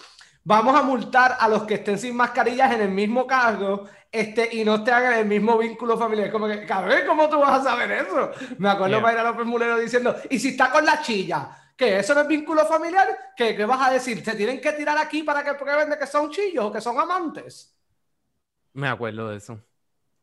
Vamos 0.48 0.74
a 0.74 0.82
multar 0.82 1.36
a 1.38 1.46
los 1.46 1.64
que 1.64 1.74
estén 1.74 1.98
sin 1.98 2.16
mascarillas 2.16 2.72
en 2.72 2.80
el 2.80 2.88
mismo 2.88 3.26
cargo 3.26 3.84
este, 4.10 4.48
y 4.56 4.64
no 4.64 4.76
estén 4.76 4.94
en 4.94 5.12
el 5.12 5.26
mismo 5.26 5.58
vínculo 5.58 5.98
familiar. 5.98 6.30
Como 6.32 6.46
que, 6.48 6.64
cabrón, 6.64 7.00
¿cómo 7.06 7.28
tú 7.28 7.38
vas 7.38 7.60
a 7.60 7.64
saber 7.64 7.90
eso? 7.92 8.30
Me 8.56 8.70
acuerdo 8.70 8.96
Yeah. 8.96 9.00
Mayra 9.02 9.24
López 9.24 9.44
Mulero 9.44 9.78
diciendo, 9.78 10.16
¿y 10.30 10.38
si 10.38 10.48
está 10.48 10.70
con 10.70 10.86
la 10.86 11.02
chilla? 11.02 11.50
¿Que 11.76 11.98
eso 11.98 12.14
no 12.14 12.22
es 12.22 12.28
vínculo 12.28 12.64
familiar? 12.64 13.08
¿Qué, 13.36 13.54
qué 13.54 13.66
vas 13.66 13.88
a 13.88 13.92
decir? 13.92 14.24
¿Se 14.24 14.34
tienen 14.36 14.58
que 14.58 14.72
tirar 14.72 14.96
aquí 14.96 15.22
para 15.22 15.44
que 15.44 15.52
prueben 15.52 15.90
de 15.90 15.98
que 15.98 16.06
son 16.06 16.30
chillos 16.30 16.64
o 16.64 16.72
que 16.72 16.80
son 16.80 16.98
amantes? 16.98 17.76
Me 18.72 18.88
acuerdo 18.88 19.28
de 19.28 19.36
eso. 19.36 19.62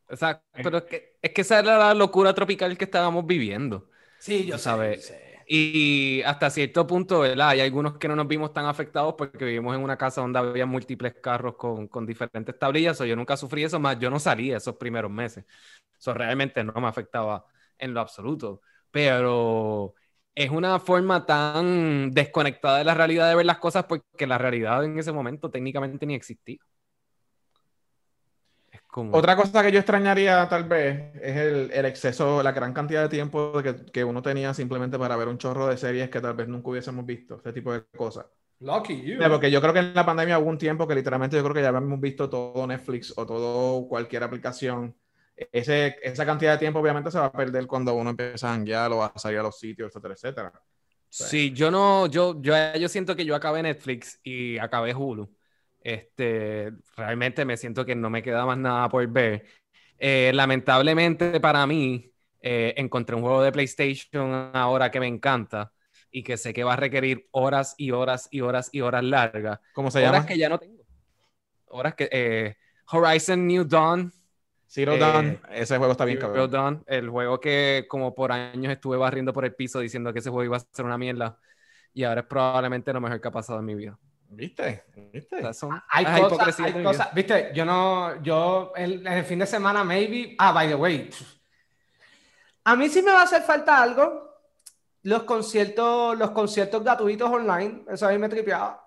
O 0.09 0.15
sea, 0.15 0.43
pero 0.63 0.79
es 0.79 0.83
que, 0.85 1.17
es 1.21 1.31
que 1.33 1.41
esa 1.41 1.59
era 1.59 1.77
la 1.77 1.93
locura 1.93 2.33
tropical 2.33 2.77
que 2.77 2.85
estábamos 2.85 3.27
viviendo. 3.27 3.89
Sí, 4.17 4.45
yo 4.45 4.57
sé, 4.57 4.63
sabes. 4.63 4.97
yo 4.97 5.01
sé. 5.01 5.24
Y 5.47 6.21
hasta 6.23 6.49
cierto 6.49 6.87
punto, 6.87 7.19
¿verdad? 7.19 7.49
Hay 7.49 7.61
algunos 7.61 7.97
que 7.97 8.07
no 8.07 8.15
nos 8.15 8.27
vimos 8.27 8.51
tan 8.53 8.65
afectados 8.65 9.13
porque 9.17 9.45
vivimos 9.45 9.75
en 9.75 9.83
una 9.83 9.97
casa 9.97 10.21
donde 10.21 10.39
había 10.39 10.65
múltiples 10.65 11.13
carros 11.21 11.55
con, 11.55 11.87
con 11.87 12.05
diferentes 12.05 12.57
tablillas. 12.57 12.99
O 13.01 13.05
yo 13.05 13.15
nunca 13.15 13.37
sufrí 13.37 13.63
eso, 13.63 13.79
más 13.79 13.99
yo 13.99 14.09
no 14.09 14.19
salía 14.19 14.57
esos 14.57 14.75
primeros 14.77 15.11
meses. 15.11 15.45
Eso 15.99 16.13
realmente 16.13 16.63
no 16.63 16.73
me 16.81 16.87
afectaba 16.87 17.45
en 17.77 17.93
lo 17.93 17.99
absoluto. 18.01 18.61
Pero 18.91 19.93
es 20.33 20.49
una 20.49 20.79
forma 20.79 21.25
tan 21.25 22.11
desconectada 22.11 22.79
de 22.79 22.83
la 22.85 22.93
realidad 22.95 23.29
de 23.29 23.35
ver 23.35 23.45
las 23.45 23.59
cosas 23.59 23.85
porque 23.85 24.27
la 24.27 24.37
realidad 24.39 24.83
en 24.83 24.97
ese 24.99 25.11
momento 25.11 25.51
técnicamente 25.51 26.05
ni 26.07 26.15
existía. 26.15 26.59
Otra 29.11 29.35
cosa 29.35 29.61
que 29.61 29.71
yo 29.71 29.79
extrañaría 29.79 30.47
tal 30.47 30.63
vez 30.63 31.15
es 31.21 31.35
el, 31.35 31.71
el 31.71 31.85
exceso, 31.85 32.41
la 32.41 32.51
gran 32.53 32.73
cantidad 32.73 33.01
de 33.01 33.09
tiempo 33.09 33.61
que, 33.61 33.75
que 33.91 34.03
uno 34.03 34.21
tenía 34.21 34.53
simplemente 34.53 34.97
para 34.97 35.15
ver 35.17 35.27
un 35.27 35.37
chorro 35.37 35.67
de 35.67 35.77
series 35.77 36.09
que 36.09 36.21
tal 36.21 36.33
vez 36.33 36.47
nunca 36.47 36.69
hubiésemos 36.69 37.05
visto, 37.05 37.37
ese 37.39 37.51
tipo 37.51 37.73
de 37.73 37.83
cosas. 37.97 38.25
Lucky 38.59 39.01
you. 39.01 39.17
Porque 39.29 39.51
yo 39.51 39.59
creo 39.59 39.73
que 39.73 39.79
en 39.79 39.93
la 39.93 40.05
pandemia 40.05 40.39
hubo 40.39 40.49
un 40.49 40.57
tiempo 40.57 40.87
que 40.87 40.95
literalmente 40.95 41.35
yo 41.35 41.43
creo 41.43 41.53
que 41.53 41.61
ya 41.61 41.69
habíamos 41.69 41.99
visto 41.99 42.29
todo 42.29 42.65
Netflix 42.65 43.13
o 43.17 43.25
todo 43.25 43.87
cualquier 43.87 44.23
aplicación. 44.23 44.95
Ese, 45.35 45.97
esa 46.01 46.25
cantidad 46.25 46.53
de 46.53 46.59
tiempo 46.59 46.79
obviamente 46.79 47.11
se 47.11 47.19
va 47.19 47.25
a 47.25 47.31
perder 47.31 47.67
cuando 47.67 47.93
uno 47.93 48.11
empieza 48.11 48.49
a 48.49 48.53
janguear 48.53 48.91
o 48.93 49.03
a 49.03 49.11
salir 49.17 49.39
a 49.39 49.43
los 49.43 49.59
sitios, 49.59 49.89
etcétera, 49.89 50.13
etcétera. 50.13 50.53
Sí, 51.09 51.51
yo 51.51 51.69
no, 51.71 52.07
yo, 52.07 52.41
yo, 52.41 52.53
yo 52.77 52.89
siento 52.89 53.15
que 53.15 53.25
yo 53.25 53.35
acabé 53.35 53.61
Netflix 53.61 54.19
y 54.23 54.57
acabé 54.57 54.93
Hulu. 54.93 55.29
Este, 55.85 56.71
realmente 56.97 57.45
me 57.45 57.57
siento 57.57 57.85
que 57.85 57.93
no 57.93 58.09
me 58.09 58.23
queda 58.23 58.43
más 58.43 58.57
nada 58.57 58.89
por 58.89 59.07
ver. 59.07 59.45
Eh, 59.99 60.31
lamentablemente 60.33 61.39
para 61.39 61.67
mí, 61.67 62.11
eh, 62.41 62.73
encontré 62.77 63.15
un 63.15 63.21
juego 63.21 63.43
de 63.43 63.51
PlayStation 63.51 64.49
ahora 64.55 64.89
que 64.89 64.99
me 64.99 65.05
encanta 65.05 65.71
y 66.09 66.23
que 66.23 66.37
sé 66.37 66.55
que 66.55 66.63
va 66.63 66.73
a 66.73 66.75
requerir 66.75 67.27
horas 67.29 67.75
y 67.77 67.91
horas 67.91 68.27
y 68.31 68.41
horas 68.41 68.69
y 68.71 68.81
horas 68.81 69.03
largas. 69.03 69.59
¿Cómo 69.73 69.91
se 69.91 69.99
horas 69.99 70.11
llama? 70.11 70.25
que 70.25 70.37
ya 70.39 70.49
no 70.49 70.57
tengo. 70.57 70.83
Horas 71.67 71.93
que 71.93 72.09
eh, 72.11 72.55
Horizon 72.91 73.45
New 73.45 73.63
Dawn. 73.65 74.11
Zero 74.65 74.95
eh, 74.95 74.97
Dawn. 74.97 75.39
Ese 75.51 75.77
juego 75.77 75.91
está 75.91 76.05
bien 76.05 76.17
Zero 76.17 76.33
cabrón. 76.33 76.51
Dawn, 76.51 76.83
el 76.87 77.09
juego 77.11 77.39
que 77.39 77.85
como 77.87 78.15
por 78.15 78.31
años 78.31 78.73
estuve 78.73 78.97
barriendo 78.97 79.33
por 79.33 79.45
el 79.45 79.53
piso 79.53 79.81
diciendo 79.81 80.11
que 80.11 80.17
ese 80.17 80.31
juego 80.31 80.45
iba 80.45 80.57
a 80.57 80.61
ser 80.61 80.83
una 80.83 80.97
mierda 80.97 81.37
y 81.93 82.05
ahora 82.05 82.21
es 82.21 82.27
probablemente 82.27 82.91
lo 82.91 83.01
mejor 83.01 83.21
que 83.21 83.27
ha 83.27 83.31
pasado 83.31 83.59
en 83.59 83.65
mi 83.65 83.75
vida. 83.75 83.99
¿Viste? 84.29 84.83
¿Viste? 85.13 85.37
O 85.37 85.41
sea, 85.41 85.53
son- 85.53 85.81
Hay 85.89 86.03
cosas, 86.21 86.59
hay 86.59 86.83
cosas, 86.83 87.13
viste, 87.13 87.51
yo 87.53 87.63
no, 87.63 88.21
yo 88.21 88.73
el, 88.75 89.05
en 89.05 89.13
el 89.13 89.23
fin 89.23 89.39
de 89.39 89.45
semana, 89.45 89.83
maybe, 89.83 90.35
ah, 90.39 90.51
by 90.51 90.67
the 90.67 90.75
way, 90.75 91.09
a 92.65 92.75
mí 92.75 92.89
sí 92.89 93.01
me 93.01 93.11
va 93.11 93.21
a 93.21 93.23
hacer 93.23 93.43
falta 93.43 93.81
algo, 93.81 94.29
los 95.03 95.23
conciertos, 95.23 96.17
los 96.17 96.31
conciertos 96.31 96.83
gratuitos 96.83 97.29
online, 97.29 97.83
eso 97.89 98.07
a 98.07 98.11
mí 98.11 98.17
me 98.17 98.27
tripeaba. 98.27 98.81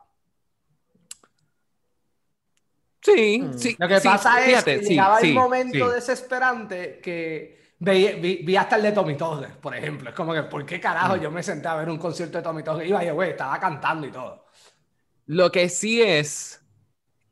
Sí, 3.00 3.40
Mm. 3.42 3.52
sí. 3.59 3.76
Lo 3.78 3.88
que 3.88 4.00
sí, 4.00 4.09
pasa 4.09 4.33
fíjate, 4.38 4.75
es 4.75 4.80
que 4.80 4.85
sí, 4.87 4.90
llegaba 4.90 5.21
sí, 5.21 5.28
el 5.28 5.35
momento 5.35 5.88
sí. 5.88 5.95
desesperante 5.95 7.00
que 7.00 7.73
vi, 7.78 8.09
vi- 8.14 8.42
vi 8.45 8.57
hasta 8.57 8.76
el 8.76 8.83
de 8.83 8.92
Tommy 8.92 9.16
Torres, 9.16 9.52
por 9.57 9.75
ejemplo. 9.75 10.11
Es 10.11 10.16
como 10.16 10.35
que, 10.35 10.42
¿por 10.42 10.66
qué 10.66 10.80
carajo 10.80 11.16
Mm. 11.16 11.21
yo 11.21 11.30
me 11.30 11.42
senté 11.42 11.68
a 11.68 11.76
ver 11.76 11.88
un 11.88 11.97
concierto 11.99 12.38
de 12.38 12.45
Tommy 12.45 12.62
Torres? 12.62 12.88
Iba 12.88 13.02
yo, 13.04 13.14
güey, 13.14 13.30
estaba 13.30 13.59
cantando 13.59 14.07
y 14.07 14.11
todo. 14.11 14.47
Lo 15.28 15.52
que 15.52 15.68
sí 15.70 16.02
es 16.02 16.64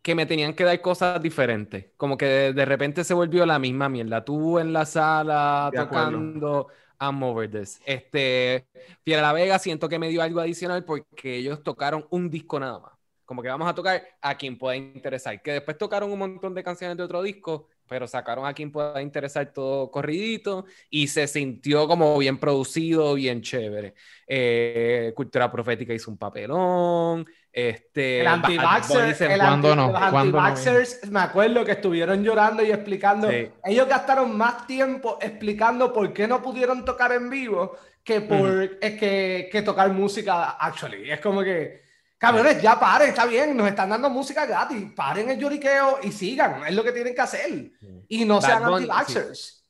que 0.03 0.15
me 0.15 0.27
tenían 0.27 0.55
que 0.55 0.65
dar 0.65 0.81
cosas 0.81 1.23
diferentes. 1.23 1.87
Como 1.97 2.17
que 2.19 2.27
de, 2.27 2.53
de 2.55 2.65
repente 2.67 3.05
se 3.05 3.15
volvió 3.15 3.47
la 3.47 3.59
misma 3.59 3.89
mierda. 3.89 4.25
Tú 4.25 4.59
en 4.59 4.73
la 4.73 4.87
sala 4.87 5.71
De 5.71 5.79
acuerdo. 5.79 6.33
tocando 6.33 6.69
I'm 7.01 7.23
Over 7.23 7.51
This. 7.51 7.81
Este, 7.85 8.69
Fiera 9.05 9.23
La 9.23 9.33
Vega 9.33 9.59
siento 9.59 9.89
que 9.89 9.99
me 9.99 10.09
dio 10.11 10.23
algo 10.23 10.41
adicional 10.41 10.85
porque 10.85 11.37
ellos 11.37 11.63
tocaron 11.63 12.07
un 12.11 12.31
disco 12.31 12.61
nada 12.61 12.79
más. 12.81 12.93
Como 13.25 13.43
que 13.43 13.49
vamos 13.49 13.69
a 13.69 13.75
tocar 13.75 14.03
a 14.23 14.37
quien 14.37 14.59
pueda 14.59 14.77
interesar. 14.77 15.43
Que 15.43 15.53
después 15.55 15.79
tocaron 15.79 16.13
un 16.13 16.19
montón 16.21 16.55
de 16.55 16.63
canciones 16.65 16.97
de 16.97 17.03
otro 17.05 17.23
disco, 17.23 17.69
pero 17.89 18.07
sacaron 18.07 18.47
a 18.47 18.55
quien 18.55 18.73
pueda 18.73 19.03
interesar 19.03 19.53
todo 19.53 19.91
corridito 19.91 20.67
y 20.91 21.09
se 21.09 21.27
sintió 21.27 21.89
como 21.89 22.17
bien 22.19 22.39
producido, 22.39 23.15
bien 23.15 23.43
chévere. 23.43 23.95
Eh, 24.29 25.13
Cultura 25.17 25.51
Profética 25.51 25.95
hizo 25.95 26.11
un 26.11 26.19
papelón. 26.19 27.27
Este, 27.57 28.21
El 28.21 28.27
se- 29.15 29.33
el 29.33 29.41
¿Cuándo 29.41 29.73
anti- 29.73 29.81
no? 29.81 29.91
los 29.93 30.11
¿Cuándo 30.11 30.39
no? 30.39 30.43
me 31.11 31.21
acuerdo 31.21 31.65
que 31.65 31.73
estuvieron 31.73 32.23
llorando 32.23 32.63
y 32.63 32.71
explicando. 32.71 33.31
Sí. 33.31 33.51
Ellos 33.65 33.89
gastaron 33.89 34.37
más 34.37 34.67
tiempo 34.67 35.17
explicando 35.23 35.91
por 35.91 36.13
qué 36.13 36.29
no 36.29 36.43
pudieron 36.43 36.85
tocar 36.85 37.13
en 37.13 37.31
vivo 37.31 37.75
que 38.05 38.21
por 38.21 38.77
es 38.79 38.99
que, 38.99 39.49
que 39.51 39.63
tocar 39.63 39.89
música, 39.91 40.51
actually. 40.51 41.11
Es 41.11 41.19
como 41.21 41.43
que, 41.43 41.81
Cabrones, 42.19 42.61
ya 42.61 42.79
paren, 42.79 43.09
está 43.09 43.25
bien, 43.25 43.57
nos 43.57 43.69
están 43.69 43.89
dando 43.89 44.11
música 44.11 44.45
gratis. 44.45 44.91
Paren 44.95 45.31
el 45.31 45.39
lloriqueo 45.39 46.01
y 46.03 46.13
sigan, 46.13 46.63
es 46.67 46.75
lo 46.75 46.85
que 46.85 46.93
tienen 46.93 47.15
que 47.15 47.21
hacer. 47.23 47.71
Y 48.09 48.25
no 48.27 48.35
Bad 48.35 48.43
sean 48.43 48.63
Bunny, 48.65 48.75
anti-vaxxers. 48.91 49.66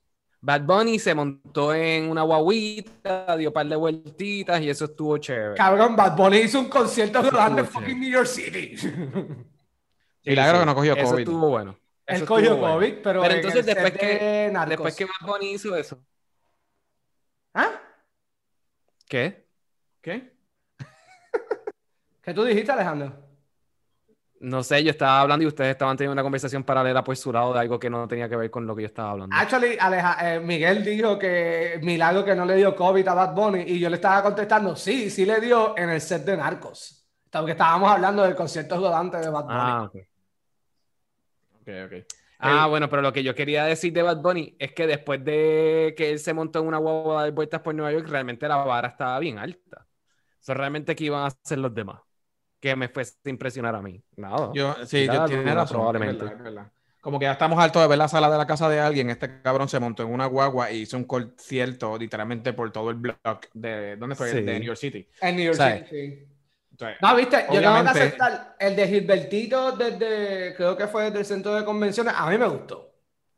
Bad 0.46 0.62
Bunny 0.62 1.00
se 1.00 1.12
montó 1.12 1.74
en 1.74 2.08
una 2.08 2.22
guaguita, 2.22 3.36
dio 3.36 3.48
un 3.48 3.52
par 3.52 3.66
de 3.66 3.74
vueltitas 3.74 4.60
y 4.62 4.70
eso 4.70 4.84
estuvo 4.84 5.18
chévere. 5.18 5.56
Cabrón, 5.56 5.96
Bad 5.96 6.16
Bunny 6.16 6.36
hizo 6.38 6.60
un 6.60 6.68
concierto 6.68 7.18
Eso 7.18 7.32
grande 7.32 7.62
en 7.62 7.66
fucking 7.66 7.98
New 7.98 8.10
York 8.12 8.28
City. 8.28 8.76
Milagro 10.24 10.60
que 10.60 10.66
no 10.66 10.74
cogió 10.76 10.94
Eso 10.94 11.10
COVID. 11.10 11.18
estuvo 11.18 11.48
bueno. 11.48 11.76
Él 12.06 12.16
Eso 12.18 12.26
cogió 12.26 12.44
estuvo 12.44 12.60
bueno. 12.60 12.74
COVID, 12.76 12.94
pero, 13.02 13.20
Pero 13.22 13.24
en 13.24 13.36
entonces 13.38 13.58
el 13.60 13.64
set 13.64 13.74
después 13.82 14.00
que- 14.00 14.50
Narcos. 14.52 14.68
Después 14.70 14.94
que 14.96 15.04
Bad 15.06 15.26
Bunny 15.26 15.50
hizo 15.54 15.74
eso. 15.74 15.98
¿Ah? 17.52 17.80
¿Qué? 19.08 19.48
¿Qué? 20.00 20.32
¿Qué 22.22 22.34
tú 22.34 22.44
dijiste, 22.44 22.70
Alejandro? 22.70 23.12
No 24.40 24.62
sé, 24.62 24.84
yo 24.84 24.90
estaba 24.90 25.20
hablando 25.22 25.44
y 25.44 25.46
ustedes 25.46 25.70
estaban 25.70 25.96
teniendo 25.96 26.12
una 26.12 26.22
conversación 26.22 26.62
paralela 26.62 27.02
por 27.02 27.16
su 27.16 27.32
lado 27.32 27.54
de 27.54 27.60
algo 27.60 27.78
que 27.78 27.88
no 27.88 28.06
tenía 28.06 28.28
que 28.28 28.36
ver 28.36 28.50
con 28.50 28.66
lo 28.66 28.76
que 28.76 28.82
yo 28.82 28.86
estaba 28.86 29.12
hablando. 29.12 29.34
Actually, 29.36 29.76
Aleja- 29.78 30.34
eh, 30.36 30.40
Miguel 30.40 30.84
dijo 30.84 31.18
que 31.18 31.80
milagro 31.82 32.24
que 32.24 32.34
no 32.34 32.44
le 32.44 32.56
dio 32.56 32.76
COVID 32.76 33.08
a 33.08 33.14
Bad 33.14 33.34
Bunny 33.34 33.62
y 33.66 33.80
yo 33.80 33.88
le 33.88 33.96
estaba 33.96 34.22
contestando, 34.22 34.76
sí, 34.76 35.10
sí 35.10 35.24
le 35.24 35.40
dio 35.40 35.76
en 35.78 35.90
el 35.90 36.00
set 36.00 36.24
de 36.24 36.36
Narcos. 36.36 37.06
Porque 37.30 37.52
estábamos 37.52 37.90
hablando 37.90 38.22
del 38.22 38.34
concierto 38.34 38.76
rodante 38.76 39.18
de 39.18 39.28
Bad 39.30 39.44
Bunny. 39.44 39.58
Ah, 39.58 39.82
ok. 39.84 39.96
Ok, 41.60 41.68
ok. 41.86 41.92
Ah, 42.38 42.66
bueno, 42.66 42.88
pero 42.88 43.02
lo 43.02 43.12
que 43.12 43.22
yo 43.22 43.34
quería 43.34 43.64
decir 43.64 43.92
de 43.92 44.02
Bad 44.02 44.18
Bunny 44.22 44.54
es 44.58 44.72
que 44.72 44.86
después 44.86 45.24
de 45.24 45.94
que 45.96 46.10
él 46.10 46.18
se 46.18 46.34
montó 46.34 46.60
en 46.60 46.66
una 46.66 46.78
guagua 46.78 47.24
de 47.24 47.30
vueltas 47.30 47.60
por 47.62 47.74
Nueva 47.74 47.92
York, 47.92 48.06
realmente 48.08 48.46
la 48.46 48.56
vara 48.56 48.88
estaba 48.88 49.18
bien 49.18 49.38
alta. 49.38 49.86
Eso 50.40 50.54
realmente 50.54 50.94
que 50.94 51.04
iban 51.04 51.22
a 51.24 51.26
hacer 51.26 51.58
los 51.58 51.74
demás. 51.74 52.00
Que 52.66 52.74
me 52.76 52.88
fuese 52.88 53.14
a 53.24 53.28
impresionar 53.28 53.76
a 53.76 53.80
mí. 53.82 54.02
Nada. 54.16 54.50
Yo, 54.52 54.74
sí, 54.86 55.06
yo 55.06 55.12
no, 55.14 55.26
tiene 55.26 55.54
razón, 55.54 55.76
probablemente. 55.76 56.24
es 56.24 56.30
verdad, 56.30 56.38
es 56.38 56.54
verdad. 56.54 56.72
Como 57.00 57.20
que 57.20 57.26
ya 57.26 57.32
estamos 57.32 57.56
hartos 57.60 57.80
de 57.80 57.86
ver 57.86 57.98
la 57.98 58.08
sala 58.08 58.28
de 58.28 58.36
la 58.36 58.46
casa 58.46 58.68
de 58.68 58.80
alguien. 58.80 59.08
Este 59.10 59.40
cabrón 59.40 59.68
se 59.68 59.78
montó 59.78 60.02
en 60.02 60.12
una 60.12 60.26
guagua 60.26 60.72
y 60.72 60.78
hizo 60.78 60.96
un 60.96 61.04
concierto 61.04 61.96
literalmente 61.96 62.52
por 62.52 62.72
todo 62.72 62.90
el 62.90 62.96
block 62.96 63.46
de. 63.54 63.96
¿Dónde 63.96 64.16
fue? 64.16 64.32
Sí. 64.32 64.42
De 64.42 64.54
New 64.58 64.66
York 64.66 64.78
City. 64.78 65.08
En 65.20 65.36
New 65.36 65.44
York 65.44 65.54
O 65.54 65.56
sea, 65.62 65.76
City, 65.78 65.88
sí. 65.90 66.26
Entonces, 66.72 66.96
No, 67.00 67.14
viste, 67.14 67.36
yo 67.36 67.46
tengo 67.46 67.52
que 67.62 67.68
Obviamente- 67.68 68.00
aceptar 68.00 68.56
el 68.58 68.74
de 68.76 68.88
Gilbertito 68.88 69.72
desde, 69.76 70.54
creo 70.56 70.76
que 70.76 70.88
fue 70.88 71.04
desde 71.04 71.20
el 71.20 71.24
centro 71.24 71.54
de 71.54 71.64
convenciones, 71.64 72.12
a 72.16 72.28
mí 72.28 72.36
me 72.36 72.48
gustó. 72.48 72.92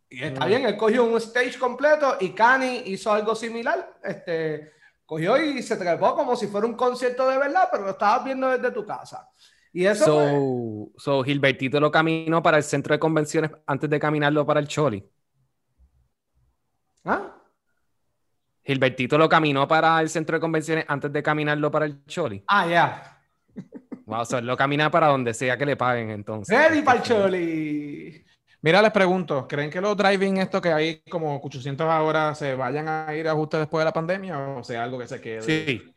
Y 0.09 0.23
está 0.25 0.47
Mm. 0.47 0.49
bien, 0.49 0.65
él 0.65 0.77
cogió 0.79 1.05
un 1.05 1.19
stage 1.19 1.59
completo 1.59 2.17
y 2.19 2.31
Cani 2.31 2.85
hizo 2.87 3.13
algo 3.13 3.35
similar. 3.35 3.93
Este, 4.03 4.73
cogió 5.09 5.43
y 5.43 5.63
se 5.63 5.75
trepó 5.79 6.15
como 6.15 6.37
si 6.37 6.49
fuera 6.49 6.67
un 6.67 6.75
concierto 6.75 7.27
de 7.31 7.39
verdad, 7.39 7.71
pero 7.73 7.85
lo 7.85 7.91
estabas 7.93 8.27
viendo 8.27 8.47
desde 8.51 8.71
tu 8.71 8.85
casa. 8.85 9.27
Y 9.73 9.87
eso 9.87 10.05
So, 10.05 10.93
so 10.99 11.23
Gilbertito 11.25 11.81
lo 11.81 11.91
caminó 11.91 12.43
para 12.43 12.59
el 12.59 12.63
centro 12.63 12.93
de 12.93 12.99
convenciones 12.99 13.51
antes 13.67 13.89
de 13.89 13.99
caminarlo 13.99 14.45
para 14.45 14.61
el 14.61 14.69
Choli. 14.69 15.03
¿Ah? 17.07 17.35
Gilbertito 18.63 19.17
lo 19.17 19.31
caminó 19.31 19.67
para 19.67 19.99
el 20.03 20.11
centro 20.11 20.37
de 20.37 20.41
convenciones 20.41 20.85
antes 20.87 21.11
de 21.11 21.23
caminarlo 21.23 21.71
para 21.71 21.87
el 21.87 22.05
Choli. 22.05 22.45
Ah, 22.47 22.67
ya. 22.67 23.23
Wow, 24.05 24.21
o 24.21 24.25
sea, 24.27 24.43
lo 24.43 24.59
camina 24.59 24.91
para 24.91 25.07
donde 25.07 25.33
sea 25.33 25.57
que 25.57 25.65
le 25.65 25.77
paguen 25.77 26.11
entonces. 26.11 26.55
Ready 26.55 26.83
para 26.83 26.99
el 26.99 27.03
Choli. 27.03 28.27
Mira, 28.61 28.83
les 28.83 28.91
pregunto, 28.91 29.47
¿creen 29.47 29.71
que 29.71 29.81
los 29.81 29.97
driving 29.97 30.39
esto 30.39 30.61
que 30.61 30.73
hay 30.73 31.01
como 31.09 31.37
800 31.37 31.87
ahora 31.89 32.35
se 32.35 32.55
vayan 32.55 32.89
a 32.89 33.15
ir 33.15 33.29
a 33.29 33.33
ajuste 33.33 33.57
después 33.57 33.81
de 33.83 33.85
la 33.85 33.93
pandemia 33.93 34.39
o 34.39 34.65
sea 34.65 34.83
algo 34.83 34.99
que 34.99 35.07
se 35.07 35.21
quede? 35.21 35.43
Sí. 35.43 35.95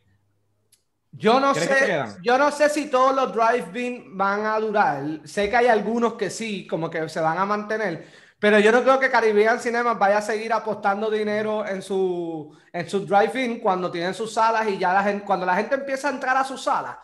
Yo 1.10 1.40
no 1.40 1.52
¿Crees 1.52 1.68
que 1.68 1.74
se 1.74 1.86
sé, 1.86 2.18
yo 2.22 2.38
no 2.38 2.50
sé 2.50 2.68
si 2.70 2.88
todos 2.88 3.14
los 3.14 3.34
drive-in 3.34 4.16
van 4.16 4.46
a 4.46 4.58
durar. 4.58 5.02
Sé 5.24 5.50
que 5.50 5.56
hay 5.56 5.66
algunos 5.66 6.14
que 6.14 6.30
sí, 6.30 6.66
como 6.66 6.88
que 6.88 7.06
se 7.08 7.20
van 7.20 7.36
a 7.36 7.44
mantener, 7.44 8.06
pero 8.38 8.58
yo 8.58 8.72
no 8.72 8.82
creo 8.82 8.98
que 8.98 9.10
Caribbean 9.10 9.60
Cinemas 9.60 9.98
vaya 9.98 10.18
a 10.18 10.22
seguir 10.22 10.52
apostando 10.52 11.10
dinero 11.10 11.66
en 11.66 11.82
su, 11.82 12.56
en 12.72 12.88
su 12.88 13.06
drive-in 13.06 13.60
cuando 13.60 13.90
tienen 13.90 14.14
sus 14.14 14.32
salas 14.32 14.66
y 14.68 14.78
ya 14.78 14.92
la 14.92 15.02
gente, 15.02 15.24
cuando 15.24 15.44
la 15.44 15.54
gente 15.54 15.74
empieza 15.74 16.08
a 16.08 16.12
entrar 16.12 16.36
a 16.36 16.44
sus 16.44 16.62
salas, 16.62 16.96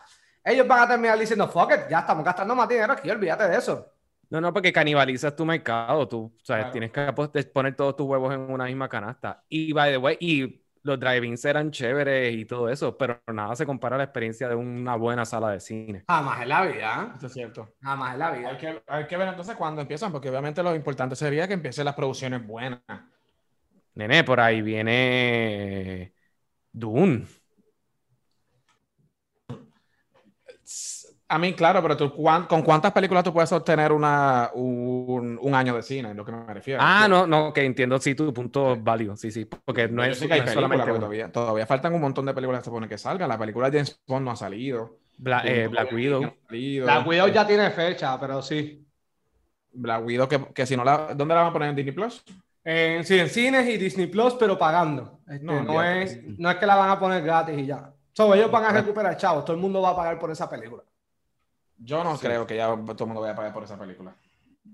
ellos 0.43 0.67
van 0.67 0.81
a 0.81 0.87
terminar 0.87 1.19
diciendo, 1.19 1.47
fuck 1.47 1.71
it, 1.71 1.89
ya 1.89 1.99
estamos 1.99 2.25
gastando 2.25 2.55
más 2.55 2.67
dinero 2.67 2.93
aquí, 2.93 3.09
olvídate 3.09 3.47
de 3.47 3.57
eso. 3.57 3.85
No, 4.29 4.39
no, 4.39 4.53
porque 4.53 4.71
canibalizas 4.71 5.35
tu 5.35 5.45
mercado. 5.45 6.07
Tú, 6.07 6.31
sabes, 6.43 6.65
Claro. 6.65 6.71
tienes 6.71 6.91
que 6.91 7.43
poner 7.53 7.75
todos 7.75 7.95
tus 7.95 8.05
huevos 8.05 8.33
en 8.33 8.41
una 8.41 8.65
misma 8.65 8.87
canasta. 8.87 9.43
Y, 9.49 9.73
by 9.73 9.91
the 9.91 9.97
way, 9.97 10.17
y 10.19 10.61
los 10.83 10.99
drive-ins 10.99 11.43
eran 11.45 11.71
chéveres 11.71 12.33
y 12.35 12.45
todo 12.45 12.69
eso, 12.69 12.95
pero 12.97 13.21
nada 13.33 13.55
se 13.55 13.65
compara 13.65 13.95
a 13.95 13.97
la 13.97 14.03
experiencia 14.05 14.47
de 14.47 14.55
una 14.55 14.95
buena 14.95 15.25
sala 15.25 15.49
de 15.51 15.59
cine. 15.59 16.03
Jamás 16.07 16.41
en 16.41 16.49
la 16.49 16.61
vida, 16.65 17.13
Eso 17.17 17.27
es 17.27 17.33
cierto. 17.33 17.69
jamás 17.81 18.13
en 18.13 18.19
la 18.19 18.31
vida. 18.31 18.49
Hay 18.49 18.57
que, 18.57 18.83
hay 18.87 19.07
que 19.07 19.17
ver 19.17 19.27
entonces 19.27 19.55
cuándo 19.55 19.81
empiezan, 19.81 20.11
porque 20.11 20.29
obviamente 20.29 20.63
lo 20.63 20.75
importante 20.75 21.15
sería 21.15 21.47
que 21.47 21.53
empiecen 21.55 21.85
las 21.85 21.95
producciones 21.95 22.45
buenas. 22.45 22.81
Nene, 23.95 24.23
por 24.23 24.39
ahí 24.39 24.61
viene 24.61 26.13
Dune. 26.71 27.25
A 31.31 31.37
mí, 31.37 31.53
claro, 31.53 31.79
pero 31.83 31.95
tú, 31.95 32.11
¿cuán- 32.11 32.47
¿con 32.47 32.63
cuántas 32.63 32.91
películas 32.91 33.23
tú 33.23 33.31
puedes 33.31 33.51
obtener 33.51 33.91
una, 33.91 34.49
un, 34.55 35.37
un 35.39 35.53
año 35.55 35.75
de 35.75 35.83
cine? 35.83 36.09
Es 36.09 36.15
lo 36.15 36.25
que 36.25 36.31
me 36.31 36.51
refiero. 36.53 36.79
Ah, 36.83 37.03
Sí. 37.03 37.09
no, 37.11 37.27
no, 37.27 37.53
que 37.53 37.63
entiendo 37.63 37.99
sí 37.99 38.15
tu 38.15 38.33
punto 38.33 38.75
válido. 38.81 39.15
Sí, 39.15 39.29
sí, 39.31 39.45
porque 39.45 39.87
no 39.87 40.03
Yo 40.03 40.11
es, 40.11 40.17
sé 40.17 40.27
que 40.27 40.33
hay 40.33 40.39
no 40.39 40.45
es 40.45 40.55
películas, 40.55 40.77
solamente 40.77 40.99
todavía, 40.99 41.31
todavía 41.31 41.65
faltan 41.67 41.93
un 41.93 42.01
montón 42.01 42.25
de 42.25 42.33
películas 42.33 42.61
que 42.61 42.63
se 42.63 42.69
supone 42.71 42.87
que 42.89 42.97
salgan. 42.97 43.29
La 43.29 43.37
película 43.37 43.69
de 43.69 43.77
James 43.77 44.01
Bond 44.07 44.25
no 44.25 44.31
ha 44.31 44.35
salido. 44.35 44.97
Bla- 45.19 45.43
eh, 45.45 45.67
Black 45.67 45.91
no 45.91 45.97
Widow. 45.97 46.33
La 46.49 47.01
Widow 47.01 47.27
ya 47.27 47.45
tiene 47.45 47.69
fecha, 47.69 48.19
pero 48.19 48.41
sí. 48.41 48.83
Black 49.71 50.03
Widow, 50.03 50.27
que, 50.27 50.45
que 50.53 50.65
si 50.65 50.75
no 50.75 50.83
la... 50.83 51.13
¿Dónde 51.13 51.35
la 51.35 51.41
van 51.41 51.49
a 51.51 51.53
poner 51.53 51.69
en 51.69 51.75
Disney 51.75 51.93
Plus? 51.93 52.23
En, 52.63 53.03
sí, 53.05 53.19
en 53.19 53.29
cines 53.29 53.67
y 53.69 53.77
Disney 53.77 54.07
Plus, 54.07 54.33
pero 54.33 54.57
pagando. 54.57 55.19
Este, 55.27 55.45
No, 55.45 55.61
no, 55.63 55.83
es, 55.83 56.11
sí. 56.13 56.35
no 56.39 56.49
es 56.49 56.57
que 56.57 56.65
la 56.65 56.75
van 56.75 56.89
a 56.89 56.99
poner 56.99 57.21
gratis 57.23 57.55
y 57.57 57.67
ya. 57.67 57.93
So, 58.13 58.33
ellos 58.33 58.49
van 58.49 58.65
a 58.65 58.69
recuperar 58.71 59.15
chavos. 59.15 59.45
Todo 59.45 59.55
el 59.55 59.61
mundo 59.61 59.79
va 59.81 59.91
a 59.91 59.95
pagar 59.95 60.17
por 60.17 60.31
esa 60.31 60.49
película. 60.49 60.83
Yo 61.81 62.03
no 62.03 62.17
creo 62.17 62.45
que 62.45 62.55
ya 62.57 62.67
todo 62.67 63.03
el 63.03 63.05
mundo 63.07 63.21
vaya 63.21 63.33
a 63.33 63.35
pagar 63.35 63.53
por 63.53 63.63
esa 63.63 63.77
película. 63.77 64.15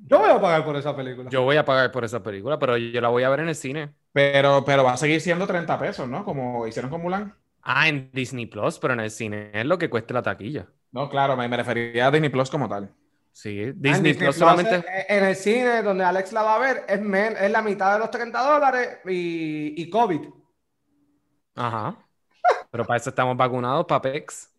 Yo 0.07 0.19
voy 0.19 0.29
a 0.29 0.41
pagar 0.41 0.65
por 0.65 0.75
esa 0.75 0.95
película. 0.95 1.29
Yo 1.29 1.43
voy 1.43 1.57
a 1.57 1.65
pagar 1.65 1.91
por 1.91 2.03
esa 2.05 2.21
película, 2.21 2.59
pero 2.59 2.77
yo 2.77 3.01
la 3.01 3.09
voy 3.09 3.23
a 3.23 3.29
ver 3.29 3.39
en 3.41 3.49
el 3.49 3.55
cine. 3.55 3.93
Pero, 4.11 4.63
pero 4.65 4.83
va 4.83 4.93
a 4.93 4.97
seguir 4.97 5.21
siendo 5.21 5.47
30 5.47 5.77
pesos, 5.79 6.07
¿no? 6.07 6.23
Como 6.23 6.65
hicieron 6.67 6.89
con 6.91 7.01
Mulan. 7.01 7.33
Ah, 7.61 7.87
en 7.89 8.11
Disney 8.13 8.45
Plus, 8.45 8.77
pero 8.79 8.93
en 8.93 8.99
el 8.99 9.11
cine 9.11 9.49
es 9.53 9.65
lo 9.65 9.77
que 9.77 9.89
cueste 9.89 10.13
la 10.13 10.21
taquilla. 10.21 10.67
No, 10.91 11.09
claro, 11.09 11.35
me, 11.35 11.47
me 11.47 11.57
refería 11.57 12.07
a 12.07 12.11
Disney 12.11 12.29
Plus 12.29 12.49
como 12.49 12.69
tal. 12.69 12.89
Sí, 13.31 13.59
Ah, 13.65 13.71
Disney, 13.75 14.13
Plus 14.13 14.25
Plus, 14.27 14.35
solamente. 14.37 14.85
En 15.09 15.23
el 15.25 15.35
cine 15.35 15.81
donde 15.81 16.03
Alex 16.05 16.31
la 16.31 16.43
va 16.43 16.55
a 16.55 16.59
ver 16.59 16.85
es, 16.87 17.01
men- 17.01 17.35
es 17.37 17.51
la 17.51 17.61
mitad 17.61 17.93
de 17.93 17.99
los 17.99 18.11
30 18.11 18.41
dólares 18.41 18.99
y, 19.05 19.81
y 19.81 19.89
COVID. 19.89 20.21
Ajá. 21.55 21.97
Pero 22.71 22.85
para 22.85 22.97
eso 22.97 23.09
estamos 23.11 23.37
vacunados, 23.37 23.85
papex. 23.87 24.51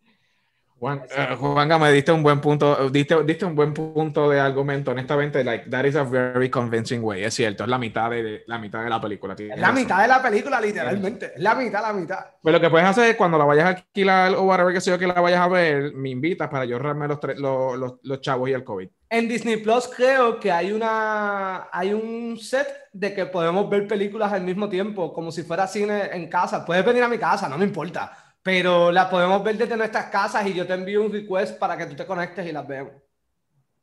Juan, 0.79 1.01
eh, 1.15 1.35
Juanga, 1.39 1.79
me 1.79 1.91
diste 1.91 2.11
un 2.11 2.21
buen 2.21 2.39
punto, 2.39 2.89
diste, 2.91 3.23
diste 3.23 3.45
un 3.45 3.55
buen 3.55 3.73
punto 3.73 4.29
de 4.29 4.39
argumento. 4.39 4.91
Honestamente, 4.91 5.43
like, 5.43 5.69
that 5.71 5.85
is 5.85 5.95
a 5.95 6.03
very 6.03 6.49
convincing 6.51 7.03
way. 7.03 7.23
Es 7.23 7.33
cierto, 7.33 7.63
es 7.63 7.69
la 7.69 7.79
mitad 7.79 8.11
de, 8.11 8.43
la 8.45 8.59
mitad 8.59 8.83
de 8.83 8.89
la 8.89 9.01
película. 9.01 9.33
Es 9.33 9.47
la 9.47 9.55
razón. 9.55 9.75
mitad 9.75 10.01
de 10.03 10.07
la 10.07 10.21
película, 10.21 10.61
literalmente. 10.61 11.33
Es 11.35 11.41
la 11.41 11.55
mitad, 11.55 11.81
la 11.81 11.93
mitad. 11.93 12.19
Pues 12.41 12.53
lo 12.53 12.61
que 12.61 12.69
puedes 12.69 12.87
hacer 12.87 13.09
es 13.09 13.15
cuando 13.15 13.39
la 13.39 13.45
vayas 13.45 13.65
a 13.65 13.69
alquilar 13.69 14.35
o 14.35 14.43
whatever 14.43 14.71
que 14.73 14.81
sea 14.81 14.93
yo 14.95 14.99
que 14.99 15.07
la 15.07 15.19
vayas 15.19 15.39
a 15.41 15.47
ver, 15.47 15.93
me 15.93 16.09
invitas 16.11 16.47
para 16.49 16.65
yo 16.65 16.75
ahorrarme 16.75 17.07
los, 17.07 17.19
tres- 17.19 17.39
los, 17.39 17.75
los, 17.77 17.93
los 18.03 18.21
chavos 18.21 18.47
y 18.49 18.53
el 18.53 18.63
COVID. 18.63 18.87
En 19.09 19.27
Disney 19.27 19.57
Plus 19.57 19.87
creo 19.95 20.39
que 20.39 20.51
hay 20.51 20.71
una 20.73 21.69
hay 21.71 21.93
un 21.93 22.37
set 22.37 22.67
de 22.91 23.13
que 23.13 23.25
podemos 23.25 23.69
ver 23.69 23.87
películas 23.87 24.31
al 24.33 24.41
mismo 24.43 24.67
tiempo, 24.69 25.13
como 25.13 25.31
si 25.31 25.43
fuera 25.43 25.65
cine 25.65 26.09
en 26.11 26.27
casa. 26.29 26.65
Puedes 26.65 26.85
venir 26.85 27.01
a 27.03 27.07
mi 27.07 27.17
casa, 27.17 27.47
no 27.49 27.57
me 27.57 27.65
importa. 27.65 28.11
Pero 28.47 28.93
la 28.93 29.09
podemos 29.09 29.43
ver 29.43 29.57
desde 29.57 29.75
nuestras 29.75 30.05
casas 30.05 30.47
y 30.47 30.53
yo 30.53 30.65
te 30.65 30.73
envío 30.73 31.03
un 31.03 31.11
request 31.11 31.59
para 31.59 31.77
que 31.77 31.85
tú 31.85 31.97
te 31.97 32.05
conectes 32.05 32.47
y 32.47 32.53
las 32.53 32.65
veamos. 32.65 32.93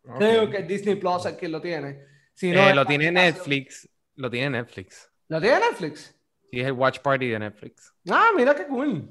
Ok. 0.08 0.16
Creo 0.16 0.48
que 0.48 0.62
Disney 0.62 0.94
Plus 0.94 1.26
es 1.26 1.34
quien 1.34 1.52
lo 1.52 1.60
tiene. 1.60 2.00
Si 2.32 2.50
no, 2.50 2.70
Eh, 2.70 2.74
lo 2.74 2.86
tiene 2.86 3.08
aplicación. 3.08 3.34
Netflix. 3.34 3.88
Lo 4.16 4.30
tiene 4.30 4.48
Netflix. 4.58 5.10
¿Lo 5.28 5.38
tiene 5.38 5.58
Netflix? 5.60 6.14
Sí, 6.50 6.60
es 6.60 6.66
el 6.66 6.72
Watch 6.72 7.00
Party 7.00 7.28
de 7.28 7.38
Netflix. 7.40 7.92
Ah, 8.10 8.30
mira 8.34 8.54
qué 8.54 8.66
cool. 8.66 9.06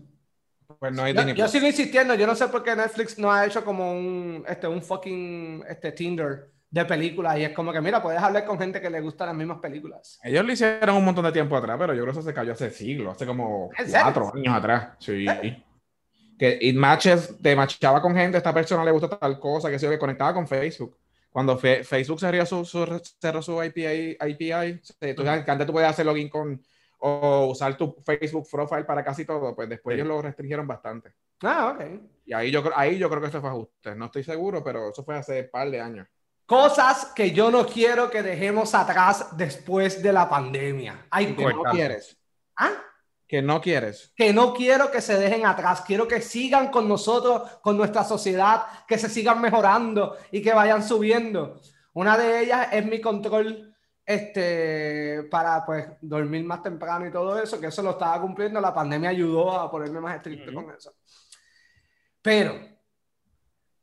Pues 0.79 0.91
no 0.91 1.03
hay 1.03 1.13
Yo, 1.13 1.19
Disney 1.19 1.35
yo 1.35 1.43
Plus. 1.43 1.51
sigo 1.51 1.67
insistiendo, 1.67 2.15
yo 2.15 2.25
no 2.25 2.33
sé 2.35 2.47
por 2.47 2.63
qué 2.63 2.75
Netflix 2.75 3.19
no 3.19 3.31
ha 3.31 3.45
hecho 3.45 3.63
como 3.63 3.91
un, 3.93 4.43
este, 4.47 4.67
un 4.67 4.81
fucking 4.81 5.63
este, 5.69 5.91
Tinder 5.91 6.49
de 6.73 6.85
películas 6.85 7.37
y 7.37 7.43
es 7.43 7.51
como 7.51 7.71
que, 7.71 7.79
mira, 7.81 8.01
puedes 8.01 8.19
hablar 8.19 8.45
con 8.45 8.57
gente 8.57 8.81
que 8.81 8.89
le 8.89 8.99
gustan 8.99 9.27
las 9.27 9.35
mismas 9.35 9.59
películas. 9.59 10.19
Ellos 10.23 10.43
lo 10.43 10.51
hicieron 10.51 10.95
un 10.97 11.05
montón 11.05 11.23
de 11.23 11.31
tiempo 11.31 11.55
atrás, 11.55 11.77
pero 11.79 11.93
yo 11.93 12.01
creo 12.01 12.13
que 12.13 12.19
eso 12.19 12.27
se 12.27 12.33
cayó 12.33 12.53
hace 12.53 12.71
siglos, 12.71 13.15
hace 13.15 13.27
como 13.27 13.69
cuatro 13.91 14.31
años 14.35 14.55
atrás. 14.55 14.95
Sí. 14.97 15.23
Que 16.39 16.57
it 16.61 16.75
matches, 16.75 17.37
te 17.39 17.55
machaba 17.55 18.01
con 18.01 18.15
gente, 18.15 18.37
esta 18.37 18.51
persona 18.51 18.83
le 18.83 18.89
gusta 18.89 19.07
tal 19.07 19.39
cosa, 19.39 19.69
que 19.69 19.77
se 19.77 19.87
que 19.87 19.99
conectaba 19.99 20.33
con 20.33 20.47
Facebook. 20.47 20.97
Cuando 21.29 21.55
fe- 21.59 21.83
Facebook 21.83 22.19
cerró 22.19 22.43
su, 22.45 22.65
su, 22.65 23.01
cerró 23.21 23.41
su 23.43 23.61
API, 23.61 24.17
API 24.19 24.79
se- 24.81 25.13
tú 25.13 25.23
antes 25.27 25.67
tú 25.67 25.73
podías 25.73 25.91
hacer 25.91 26.07
login 26.07 26.27
con 26.29 26.59
o 27.05 27.49
usar 27.51 27.77
tu 27.77 27.97
Facebook 28.03 28.47
profile 28.51 28.85
para 28.85 29.03
casi 29.03 29.25
todo, 29.25 29.55
pues 29.55 29.69
después 29.69 29.93
Sí. 29.93 29.99
ellos 30.01 30.07
lo 30.07 30.21
restringieron 30.23 30.65
bastante. 30.65 31.11
Ah, 31.43 31.75
ok. 31.75 31.85
Y 32.25 32.33
ahí 32.33 32.49
yo, 32.49 32.63
ahí 32.75 32.97
yo 32.97 33.09
creo 33.09 33.21
que 33.21 33.27
esto 33.27 33.41
fue 33.41 33.49
ajuste. 33.51 33.93
No 33.95 34.05
estoy 34.05 34.23
seguro, 34.23 34.63
pero 34.63 34.89
eso 34.89 35.03
fue 35.03 35.15
hace 35.17 35.43
par 35.43 35.69
de 35.69 35.79
años. 35.81 36.07
Cosas 36.53 37.05
que 37.15 37.31
yo 37.31 37.49
no 37.49 37.65
quiero 37.65 38.11
que 38.11 38.21
dejemos 38.21 38.75
atrás 38.75 39.35
después 39.35 40.03
de 40.03 40.13
la 40.13 40.29
pandemia. 40.29 41.07
Hay 41.09 41.35
Que 41.35 41.45
no 41.51 41.63
quieres. 41.63 42.15
¿Ah? 42.55 42.73
Que 43.27 43.41
no 43.41 43.59
quieres. 43.59 44.13
que 44.15 44.31
no 44.31 44.53
quiero 44.53 44.91
que 44.91 45.01
se 45.01 45.17
dejen 45.17 45.47
atrás, 45.47 45.81
quiero 45.81 46.07
que 46.07 46.21
sigan 46.21 46.69
con 46.69 46.87
nosotros, 46.87 47.41
con 47.63 47.75
nuestra 47.75 48.03
sociedad, 48.03 48.67
que 48.87 48.99
se 48.99 49.09
sigan 49.09 49.41
mejorando 49.41 50.15
y 50.31 50.43
que 50.43 50.53
vayan 50.53 50.87
subiendo. 50.87 51.59
Una 51.93 52.15
de 52.19 52.41
ellas 52.43 52.67
es 52.71 52.85
mi 52.85 53.01
control 53.01 53.75
este, 54.05 55.23
para 55.31 55.65
pues 55.65 55.87
dormir 56.01 56.43
más 56.43 56.61
temprano 56.61 57.07
y 57.07 57.11
todo 57.11 57.41
eso, 57.41 57.59
que 57.59 57.67
eso 57.67 57.81
lo 57.81 57.91
estaba 57.91 58.21
cumpliendo, 58.21 58.61
la 58.61 58.73
pandemia 58.75 59.09
ayudó 59.09 59.59
a 59.59 59.71
ponerme 59.71 59.99
más 59.99 60.17
estricto 60.17 60.51
Ujú. 60.51 60.65
con 60.65 60.75
eso. 60.75 60.93
Pero 62.21 62.59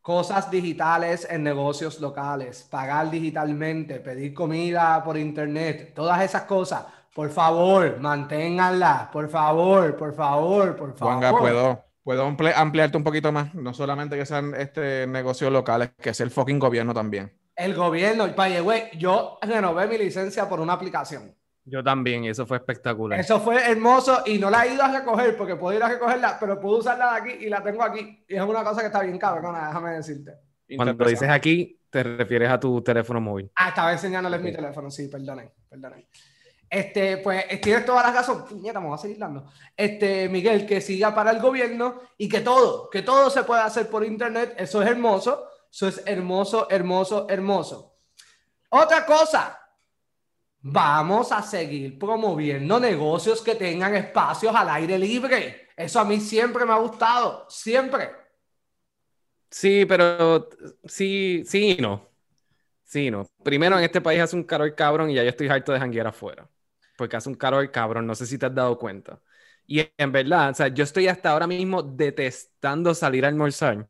cosas 0.03 0.51
digitales 0.51 1.27
en 1.31 1.43
negocios 1.43 2.01
locales, 2.01 2.67
pagar 2.71 3.11
digitalmente, 3.11 4.01
pedir 4.01 4.33
comida 4.35 5.03
por 5.05 5.17
internet, 5.17 5.93
todas 5.95 6.21
esas 6.23 6.43
cosas. 6.43 6.85
Por 7.15 7.31
favor, 7.31 7.99
manténganlas. 8.01 9.09
Por 9.09 9.29
favor, 9.29 9.97
por 9.97 10.15
favor, 10.15 10.77
por 10.77 10.97
favor. 10.97 11.15
Juanga, 11.15 11.37
¿puedo, 11.39 11.85
puedo 12.03 12.25
ample- 12.27 12.55
ampliarte 12.55 12.97
un 12.97 13.05
poquito 13.05 13.33
más? 13.33 13.55
No 13.55 13.75
solamente 13.75 14.17
que 14.17 14.25
sean 14.25 14.55
este, 14.55 15.07
negocios 15.07 15.53
locales, 15.53 15.91
que 16.01 16.15
sea 16.15 16.25
el 16.25 16.31
fucking 16.31 16.59
gobierno 16.59 16.95
también. 16.95 17.33
El 17.57 17.75
gobierno, 17.75 18.25
way, 18.65 18.91
yo 18.97 19.39
renové 19.43 19.87
mi 19.87 19.99
licencia 19.99 20.49
por 20.49 20.61
una 20.61 20.73
aplicación. 20.75 21.35
Yo 21.65 21.85
también, 21.85 22.25
y 22.25 22.31
eso 22.31 22.47
fue 22.47 22.57
espectacular. 22.57 23.21
Eso 23.21 23.39
fue 23.41 23.71
hermoso 23.71 24.23
y 24.27 24.39
no 24.39 24.51
la 24.51 24.67
he 24.67 24.75
ido 24.75 24.83
a 24.83 24.91
recoger 24.91 25.37
porque 25.37 25.57
puedo 25.57 25.77
ir 25.77 25.83
a 25.83 25.89
recogerla, 25.89 26.39
pero 26.41 26.61
puedo 26.61 26.79
usarla 26.79 27.13
de 27.13 27.19
aquí 27.19 27.45
y 27.45 27.49
la 27.49 27.63
tengo 27.63 27.83
aquí. 27.83 28.25
Y 28.29 28.35
es 28.35 28.43
una 28.43 28.65
cosa 28.65 28.81
que 28.81 28.87
está 28.87 29.03
bien 29.03 29.19
cabrona, 29.19 29.69
déjame 29.69 29.93
decirte. 29.93 30.33
Cuando 30.77 30.93
Interesante. 30.93 31.11
dices 31.11 31.29
aquí, 31.29 31.81
te 31.91 32.03
refieres 32.03 32.51
a 32.51 32.59
tu 32.59 32.81
teléfono 32.83 33.21
móvil. 33.21 33.51
Ah, 33.57 33.69
estaba 33.69 33.93
enseñándoles 33.93 34.41
mi 34.41 34.53
teléfono, 34.53 34.91
sí, 34.91 35.09
perdonen, 35.09 35.51
perdonen. 35.69 36.07
Este, 36.71 37.17
pues 37.17 37.45
tienes 37.61 37.85
todas 37.85 38.07
las 38.07 38.15
razón. 38.15 38.45
Puñeta, 38.45 38.79
me 38.79 38.87
voy 38.87 38.95
a 38.95 38.99
seguir 38.99 39.19
dando. 39.19 39.45
Este, 39.77 40.29
Miguel, 40.29 40.65
que 40.67 40.81
siga 40.81 41.13
para 41.13 41.33
el 41.33 41.41
gobierno 41.41 42.01
y 42.17 42.29
que 42.29 42.41
todo, 42.41 42.89
que 42.89 43.03
todo 43.03 43.29
se 43.29 43.43
pueda 43.43 43.65
hacer 43.65 43.91
por 43.91 44.05
internet. 44.05 44.55
Eso 44.57 44.81
es 44.81 44.89
hermoso. 44.89 45.49
Eso 45.69 45.89
es 45.89 46.03
hermoso, 46.07 46.69
hermoso, 46.71 47.27
hermoso. 47.29 47.97
Otra 48.69 49.05
cosa. 49.05 49.60
Vamos 50.63 51.33
a 51.33 51.43
seguir 51.43 51.99
promoviendo 51.99 52.79
negocios 52.79 53.41
que 53.41 53.55
tengan 53.55 53.95
espacios 53.95 54.55
al 54.55 54.69
aire 54.69 54.99
libre. 54.99 55.69
Eso 55.77 56.01
a 56.01 56.05
mí 56.05 56.21
siempre 56.21 56.67
me 56.67 56.73
ha 56.73 56.79
gustado. 56.79 57.47
Siempre. 57.49 58.11
Sí, 59.51 59.85
pero 59.87 60.49
sí, 60.85 61.43
sí 61.47 61.77
y 61.79 61.83
no. 61.83 62.09
Sí 62.85 63.11
no. 63.11 63.27
Primero, 63.43 63.79
en 63.79 63.85
este 63.85 64.01
país 64.01 64.21
hace 64.21 64.37
un 64.37 64.45
calor 64.45 64.75
cabrón 64.75 65.11
y 65.11 65.15
ya 65.15 65.23
yo 65.23 65.31
estoy 65.31 65.49
harto 65.49 65.73
de 65.73 65.79
janguear 65.79 66.07
afuera. 66.07 66.49
Porque 66.97 67.17
hace 67.17 67.29
un 67.29 67.37
calor 67.37 67.71
cabrón, 67.71 68.07
no 68.07 68.15
sé 68.15 68.27
si 68.27 68.37
te 68.37 68.47
has 68.47 68.55
dado 68.55 68.79
cuenta. 68.79 69.21
Y 69.67 69.89
en 69.97 70.13
verdad, 70.13 70.51
o 70.51 70.55
sea, 70.55 70.69
yo 70.69 70.85
estoy 70.85 71.09
hasta 71.09 71.31
ahora 71.31 71.47
mismo 71.47 71.83
detestando 71.83 72.95
salir 72.95 73.25
a 73.25 73.29
almorzar. 73.29 73.89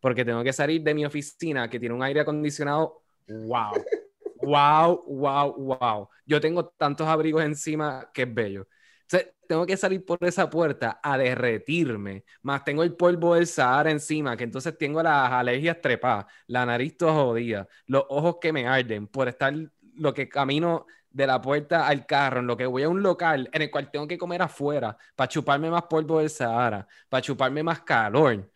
Porque 0.00 0.24
tengo 0.24 0.42
que 0.42 0.52
salir 0.52 0.82
de 0.82 0.94
mi 0.94 1.04
oficina 1.04 1.70
que 1.70 1.78
tiene 1.78 1.94
un 1.94 2.02
aire 2.02 2.20
acondicionado. 2.20 3.04
¡Wow! 3.28 3.72
¡Wow! 4.42 5.04
¡Wow! 5.06 5.54
¡Wow! 5.80 6.08
Yo 6.26 6.40
tengo 6.40 6.66
tantos 6.66 7.06
abrigos 7.06 7.44
encima 7.44 8.10
que 8.12 8.22
es 8.22 8.34
bello. 8.34 8.62
O 8.62 8.66
sea, 9.06 9.22
tengo 9.46 9.66
que 9.66 9.76
salir 9.76 10.04
por 10.04 10.18
esa 10.22 10.48
puerta 10.50 11.00
a 11.02 11.16
derretirme. 11.18 12.24
Más 12.42 12.64
tengo 12.64 12.82
el 12.82 12.96
polvo 12.96 13.34
del 13.34 13.46
Sahara 13.46 13.90
encima, 13.90 14.36
que 14.36 14.44
entonces 14.44 14.76
tengo 14.78 15.02
las 15.02 15.30
alergias 15.30 15.80
trepadas, 15.80 16.26
la 16.46 16.66
nariz 16.66 16.96
toda 16.96 17.12
jodida, 17.14 17.68
los 17.86 18.04
ojos 18.08 18.36
que 18.40 18.52
me 18.52 18.66
arden 18.66 19.06
por 19.06 19.28
estar 19.28 19.54
lo 19.94 20.14
que 20.14 20.28
camino 20.28 20.86
de 21.10 21.26
la 21.26 21.40
puerta 21.40 21.86
al 21.86 22.06
carro, 22.06 22.40
en 22.40 22.46
lo 22.46 22.56
que 22.56 22.66
voy 22.66 22.82
a 22.84 22.88
un 22.88 23.02
local 23.02 23.48
en 23.52 23.62
el 23.62 23.70
cual 23.70 23.90
tengo 23.90 24.08
que 24.08 24.18
comer 24.18 24.42
afuera 24.42 24.96
para 25.14 25.28
chuparme 25.28 25.70
más 25.70 25.82
polvo 25.84 26.18
del 26.18 26.30
Sahara, 26.30 26.86
para 27.08 27.20
chuparme 27.22 27.62
más 27.62 27.82
calor. 27.82 28.50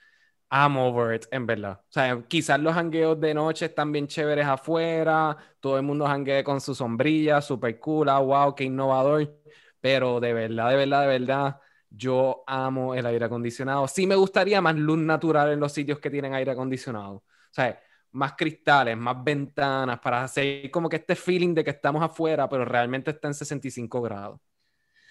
I'm 0.51 0.77
over 0.77 1.15
it, 1.15 1.27
en 1.31 1.47
verdad. 1.47 1.81
O 1.83 1.93
sea, 1.93 2.23
quizás 2.29 2.61
los 2.61 2.75
hangueos 2.77 3.21
de 3.21 3.35
noche 3.35 3.67
están 3.67 3.91
bien 3.93 4.07
chéveres 4.07 4.47
afuera, 4.47 5.37
todo 5.61 5.77
el 5.77 5.83
mundo 5.83 6.07
hanguea 6.07 6.45
con 6.45 6.61
su 6.61 6.75
sombrilla, 6.75 7.41
super 7.41 7.79
cool, 7.81 8.09
ah, 8.09 8.21
wow, 8.21 8.55
qué 8.55 8.65
innovador. 8.65 9.35
Pero 9.81 10.21
de 10.21 10.33
verdad, 10.33 10.71
de 10.71 10.77
verdad, 10.77 11.01
de 11.03 11.07
verdad, 11.19 11.61
yo 11.91 12.45
amo 12.47 12.95
el 12.95 13.07
aire 13.07 13.25
acondicionado. 13.25 13.89
Sí 13.89 14.07
me 14.07 14.15
gustaría 14.15 14.61
más 14.61 14.77
luz 14.77 14.99
natural 14.99 15.53
en 15.53 15.61
los 15.61 15.73
sitios 15.73 15.99
que 15.99 16.11
tienen 16.11 16.35
aire 16.35 16.53
acondicionado. 16.53 17.17
O 17.17 17.25
sea, 17.51 17.81
más 18.13 18.35
cristales, 18.35 18.97
más 18.97 19.23
ventanas, 19.23 19.99
para 20.01 20.25
hacer 20.25 20.71
como 20.71 20.89
que 20.89 20.97
este 20.97 21.15
feeling 21.17 21.55
de 21.55 21.65
que 21.65 21.71
estamos 21.71 22.03
afuera, 22.03 22.49
pero 22.49 22.65
realmente 22.65 23.11
está 23.11 23.29
en 23.29 23.35
65 23.35 24.01
grados. 24.03 24.41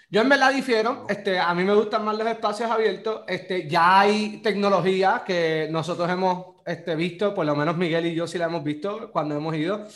Yo 0.09 0.21
en 0.21 0.29
verdad 0.29 0.53
difiero, 0.53 1.05
este, 1.09 1.39
a 1.39 1.53
mí 1.53 1.63
me 1.63 1.73
gustan 1.73 2.05
más 2.05 2.17
los 2.17 2.27
espacios 2.27 2.69
abiertos, 2.69 3.23
este, 3.27 3.67
ya 3.67 4.01
hay 4.01 4.37
tecnología 4.37 5.23
que 5.25 5.67
nosotros 5.71 6.09
hemos 6.09 6.57
este, 6.65 6.95
visto, 6.95 7.33
por 7.33 7.45
lo 7.45 7.55
menos 7.55 7.75
Miguel 7.75 8.05
y 8.05 8.15
yo 8.15 8.27
sí 8.27 8.37
la 8.37 8.45
hemos 8.45 8.63
visto 8.63 9.11
cuando 9.11 9.35
hemos 9.35 9.55
ido, 9.55 9.87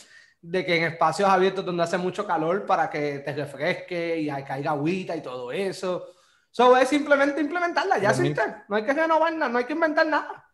de 0.41 0.65
que 0.65 0.77
en 0.77 0.83
espacios 0.85 1.29
abiertos 1.29 1.63
donde 1.63 1.83
hace 1.83 1.97
mucho 1.97 2.25
calor 2.25 2.65
para 2.65 2.89
que 2.89 3.19
te 3.19 3.33
refresque 3.33 4.19
y 4.19 4.27
caiga 4.43 4.71
agüita 4.71 5.15
y 5.15 5.21
todo 5.21 5.51
eso. 5.51 6.07
Eso 6.51 6.75
es 6.75 6.89
simplemente 6.89 7.39
implementarla, 7.41 7.99
ya 7.99 8.09
existe, 8.09 8.41
no 8.67 8.77
hay 8.77 8.83
que 8.83 8.93
renovar 8.93 9.31
nada, 9.33 9.51
no 9.51 9.59
hay 9.59 9.65
que 9.65 9.73
inventar 9.73 10.07
nada. 10.07 10.48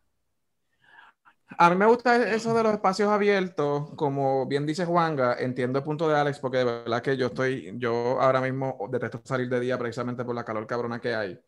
A 1.58 1.70
mí 1.70 1.76
me 1.76 1.86
gusta 1.86 2.16
eso 2.34 2.54
de 2.54 2.62
los 2.62 2.72
espacios 2.72 3.08
abiertos, 3.08 3.90
como 3.94 4.46
bien 4.46 4.66
dice 4.66 4.84
Juanga, 4.84 5.36
entiendo 5.38 5.78
el 5.78 5.84
punto 5.84 6.08
de 6.08 6.16
Alex, 6.16 6.40
porque 6.40 6.58
de 6.58 6.64
verdad 6.64 7.02
que 7.02 7.16
yo 7.16 7.26
estoy, 7.28 7.72
yo 7.78 8.20
ahora 8.20 8.40
mismo 8.40 8.76
detesto 8.90 9.20
salir 9.24 9.48
de 9.48 9.60
día 9.60 9.78
precisamente 9.78 10.24
por 10.24 10.34
la 10.34 10.44
calor 10.44 10.66
cabrona 10.66 11.00
que 11.00 11.14
hay. 11.14 11.38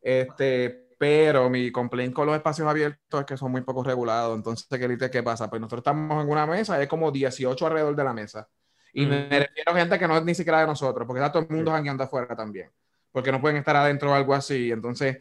Este, 0.00 0.88
pero 0.98 1.50
mi 1.50 1.70
complaint 1.70 2.14
con 2.14 2.26
los 2.26 2.36
espacios 2.36 2.66
abiertos 2.66 3.20
es 3.20 3.26
que 3.26 3.36
son 3.36 3.52
muy 3.52 3.60
poco 3.60 3.84
regulados. 3.84 4.36
Entonces, 4.36 4.66
¿qué? 4.70 5.10
¿qué 5.10 5.22
pasa? 5.22 5.50
Pues 5.50 5.60
nosotros 5.60 5.80
estamos 5.80 6.24
en 6.24 6.30
una 6.30 6.46
mesa, 6.46 6.76
hay 6.76 6.86
como 6.86 7.10
18 7.12 7.66
alrededor 7.66 7.94
de 7.94 8.04
la 8.04 8.14
mesa. 8.14 8.48
Y 8.94 9.02
Ujú. 9.02 9.10
me 9.10 9.38
refiero 9.38 9.72
a 9.72 9.74
gente 9.76 9.98
que 9.98 10.08
no 10.08 10.16
es 10.16 10.24
ni 10.24 10.34
siquiera 10.34 10.60
de 10.60 10.66
nosotros, 10.66 11.06
porque 11.06 11.20
está 11.20 11.30
todo 11.32 11.46
el 11.48 11.54
mundo 11.54 11.70
jangueando 11.72 12.04
afuera 12.04 12.34
también. 12.34 12.70
Porque 13.10 13.30
no 13.30 13.40
pueden 13.40 13.58
estar 13.58 13.76
adentro 13.76 14.10
o 14.10 14.14
algo 14.14 14.34
así. 14.34 14.72
Entonces, 14.72 15.18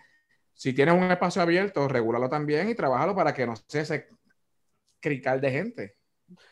si 0.54 0.74
tienes 0.74 0.96
un 0.96 1.04
espacio 1.12 1.42
abierto, 1.42 1.88
regúlalo 1.88 2.30
también 2.30 2.70
y 2.70 2.76
trabájalo 2.76 3.16
para 3.16 3.34
que 3.34 3.46
no 3.48 3.56
sea 3.68 3.82
ese 3.82 4.08
crical 5.02 5.42
de 5.42 5.52
gente. 5.52 5.96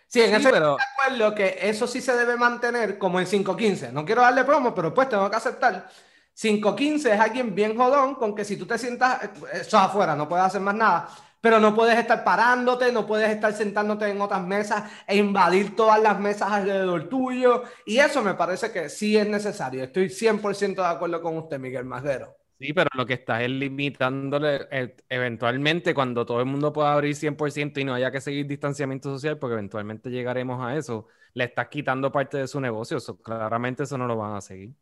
Sí, 0.08 0.22
en 0.22 0.30
Sí, 0.32 0.36
ese 0.38 0.50
pero- 0.52 0.76
acuerdo 0.98 1.36
que 1.36 1.58
eso 1.62 1.88
sí 1.88 2.02
se 2.02 2.16
debe 2.18 2.36
mantener 2.36 2.98
como 2.98 3.20
en 3.20 3.26
515. 3.28 3.92
No 3.92 4.04
quiero 4.04 4.22
darle 4.24 4.44
promo, 4.44 4.74
pero 4.76 4.94
pues 4.94 5.08
tengo 5.08 5.30
que 5.30 5.36
aceptar. 5.38 5.88
515 6.34 7.14
es 7.14 7.20
alguien 7.20 7.54
bien 7.54 7.78
jodón 7.78 8.16
con 8.16 8.34
que 8.34 8.44
si 8.46 8.58
tú 8.58 8.66
te 8.66 8.78
sientas, 8.78 9.24
eh, 9.24 9.30
eso 9.54 9.60
es 9.78 9.84
afuera, 9.84 10.16
no 10.16 10.28
puedes 10.28 10.46
hacer 10.46 10.62
más 10.62 10.76
nada. 10.76 11.10
Pero 11.42 11.60
no 11.60 11.74
puedes 11.74 11.98
estar 11.98 12.24
parándote, 12.24 12.92
no 12.92 13.06
puedes 13.08 13.30
estar 13.30 13.54
sentándote 13.54 14.08
en 14.10 14.20
otras 14.20 14.42
mesas 14.46 14.84
e 15.08 15.16
invadir 15.16 15.74
todas 15.74 16.02
las 16.02 16.20
mesas 16.20 16.52
alrededor 16.52 17.08
tuyo. 17.08 17.64
Y 17.86 18.00
eso 18.00 18.22
me 18.22 18.34
parece 18.34 18.72
que 18.74 18.90
sí 18.90 19.16
es 19.18 19.26
necesario. 19.28 19.84
Estoy 19.86 20.10
100% 20.10 20.82
de 20.82 20.88
acuerdo 20.90 21.22
con 21.22 21.38
usted, 21.38 21.58
Miguel 21.60 21.86
Masguero. 21.86 22.36
Sí, 22.60 22.74
pero 22.74 22.90
lo 22.94 23.06
que 23.06 23.14
estás 23.14 23.42
es 23.42 23.50
limitándole 23.50 24.68
eh, 24.70 24.96
eventualmente 25.08 25.94
cuando 25.94 26.26
todo 26.26 26.42
el 26.42 26.46
mundo 26.46 26.74
pueda 26.74 26.92
abrir 26.94 27.16
100% 27.16 27.80
y 27.80 27.86
no 27.86 27.94
haya 27.94 28.12
que 28.12 28.20
seguir 28.20 28.48
distanciamiento 28.48 29.10
social, 29.10 29.38
porque 29.38 29.54
eventualmente 29.54 30.10
llegaremos 30.10 30.62
a 30.62 30.76
eso, 30.76 31.08
le 31.34 31.46
estás 31.46 31.70
quitando 31.70 32.12
parte 32.12 32.38
de 32.38 32.48
su 32.50 32.60
negocio. 32.60 32.98
eso, 32.98 33.18
claramente 33.22 33.84
eso 33.84 33.98
no 33.98 34.08
lo 34.08 34.18
van 34.18 34.36
a 34.36 34.42
seguir. 34.42 34.74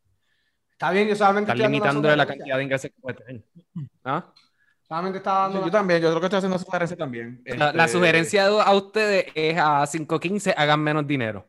Está 0.71 0.89
bien, 0.91 1.07
yo 1.07 1.15
solamente 1.15 1.51
Estás 1.51 1.59
estoy 1.65 1.71
limitando 1.71 2.15
la 2.15 2.25
cantidad 2.25 2.57
de 2.57 2.63
ingresos 2.63 2.89
que 2.89 3.01
puede 3.01 3.17
tener. 3.17 3.43
¿Ah? 4.03 4.33
Solamente 4.87 5.17
estaba 5.19 5.49
dando 5.49 5.65
Yo, 5.65 5.71
también, 5.71 6.01
yo 6.01 6.09
creo 6.09 6.19
que 6.19 6.25
estoy 6.27 6.37
haciendo 6.37 6.57
sugerencia 6.57 6.97
también. 6.97 7.41
La, 7.45 7.73
la 7.73 7.85
Este, 7.85 7.97
sugerencia 7.97 8.45
a 8.47 8.73
ustedes 8.75 9.25
es 9.35 9.57
a 9.59 9.85
5.15 9.85 10.53
hagan 10.57 10.79
menos 10.79 11.05
dinero. 11.05 11.47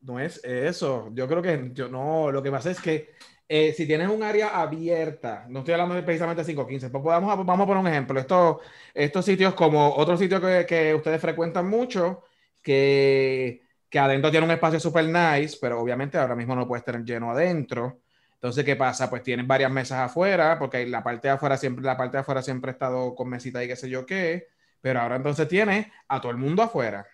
No 0.00 0.18
es 0.18 0.42
eso. 0.44 1.10
Yo 1.14 1.28
creo 1.28 1.42
que 1.42 1.70
yo 1.74 1.88
no. 1.88 2.30
Lo 2.32 2.42
que 2.42 2.50
pasa 2.50 2.70
es 2.70 2.80
que 2.80 3.10
eh, 3.54 3.74
si 3.74 3.86
tienes 3.86 4.08
un 4.08 4.22
área 4.22 4.58
abierta, 4.58 5.44
no 5.50 5.58
estoy 5.58 5.74
hablando 5.74 5.94
de 5.94 6.02
precisamente 6.02 6.42
515, 6.42 6.88
pues 6.88 7.04
vamos 7.04 7.30
a, 7.30 7.34
vamos 7.34 7.64
a 7.64 7.66
poner 7.66 7.82
un 7.82 7.86
ejemplo. 7.86 8.18
Estos, 8.18 8.56
estos 8.94 9.26
sitios, 9.26 9.52
como 9.52 9.94
otro 9.94 10.16
sitio 10.16 10.40
que, 10.40 10.64
que 10.66 10.94
ustedes 10.94 11.20
frecuentan 11.20 11.68
mucho, 11.68 12.24
que, 12.62 13.60
que 13.90 13.98
adentro 13.98 14.30
tiene 14.30 14.46
un 14.46 14.52
espacio 14.52 14.80
super 14.80 15.04
nice, 15.04 15.58
pero 15.60 15.78
obviamente 15.82 16.16
ahora 16.16 16.34
mismo 16.34 16.56
no 16.56 16.66
puedes 16.66 16.82
tener 16.82 17.04
lleno 17.04 17.30
adentro. 17.30 18.00
Entonces, 18.32 18.64
¿qué 18.64 18.74
pasa? 18.74 19.10
Pues 19.10 19.22
tienen 19.22 19.46
varias 19.46 19.70
mesas 19.70 19.98
afuera, 19.98 20.58
porque 20.58 20.86
la 20.86 21.02
parte 21.02 21.28
de 21.28 21.34
afuera 21.34 21.58
siempre, 21.58 21.84
la 21.84 21.98
parte 21.98 22.16
de 22.16 22.20
afuera 22.22 22.40
siempre 22.40 22.70
ha 22.70 22.72
estado 22.72 23.14
con 23.14 23.28
mesita 23.28 23.62
y 23.62 23.68
qué 23.68 23.76
sé 23.76 23.90
yo 23.90 24.06
qué, 24.06 24.48
pero 24.80 24.98
ahora 24.98 25.16
entonces 25.16 25.46
tiene 25.46 25.92
a 26.08 26.22
todo 26.22 26.32
el 26.32 26.38
mundo 26.38 26.62
afuera. 26.62 27.06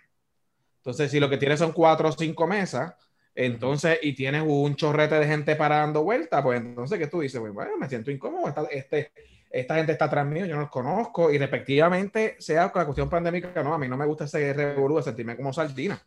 Entonces, 0.76 1.10
si 1.10 1.18
lo 1.18 1.28
que 1.28 1.36
tienes 1.36 1.58
son 1.58 1.72
cuatro 1.72 2.10
o 2.10 2.12
cinco 2.12 2.46
mesas, 2.46 2.94
Entonces, 3.40 4.00
y 4.02 4.14
tienes 4.14 4.42
un 4.44 4.74
chorrete 4.74 5.14
de 5.14 5.24
gente 5.24 5.54
parando 5.54 6.02
vuelta, 6.02 6.42
pues 6.42 6.60
entonces, 6.60 6.98
¿qué 6.98 7.06
tú 7.06 7.20
dices? 7.20 7.40
Pues, 7.40 7.52
bueno, 7.52 7.70
me 7.78 7.88
siento 7.88 8.10
incómodo, 8.10 8.48
esta, 8.48 8.64
este, 8.64 9.12
esta 9.48 9.76
gente 9.76 9.92
está 9.92 10.06
atrás 10.06 10.26
mío, 10.26 10.44
yo 10.44 10.56
no 10.56 10.62
los 10.62 10.70
conozco, 10.70 11.30
y 11.30 11.38
respectivamente, 11.38 12.34
sea 12.40 12.72
con 12.72 12.80
la 12.80 12.86
cuestión 12.86 13.08
pandémica, 13.08 13.62
no, 13.62 13.72
a 13.72 13.78
mí 13.78 13.86
no 13.86 13.96
me 13.96 14.06
gusta 14.06 14.24
ese 14.24 14.52
revolú, 14.52 15.00
sentirme 15.00 15.36
como 15.36 15.52
sardina. 15.52 16.04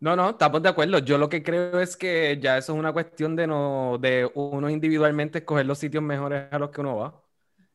No, 0.00 0.16
no, 0.16 0.30
estamos 0.30 0.60
de 0.60 0.70
acuerdo. 0.70 0.98
Yo 0.98 1.18
lo 1.18 1.28
que 1.28 1.42
creo 1.44 1.78
es 1.80 1.96
que 1.96 2.36
ya 2.42 2.58
eso 2.58 2.72
es 2.72 2.78
una 2.80 2.92
cuestión 2.92 3.36
de 3.36 3.46
no, 3.46 3.98
de 4.00 4.28
uno 4.34 4.68
individualmente 4.68 5.38
escoger 5.38 5.66
los 5.66 5.78
sitios 5.78 6.02
mejores 6.02 6.48
a 6.50 6.58
los 6.58 6.70
que 6.70 6.80
uno 6.80 6.96
va. 6.96 7.22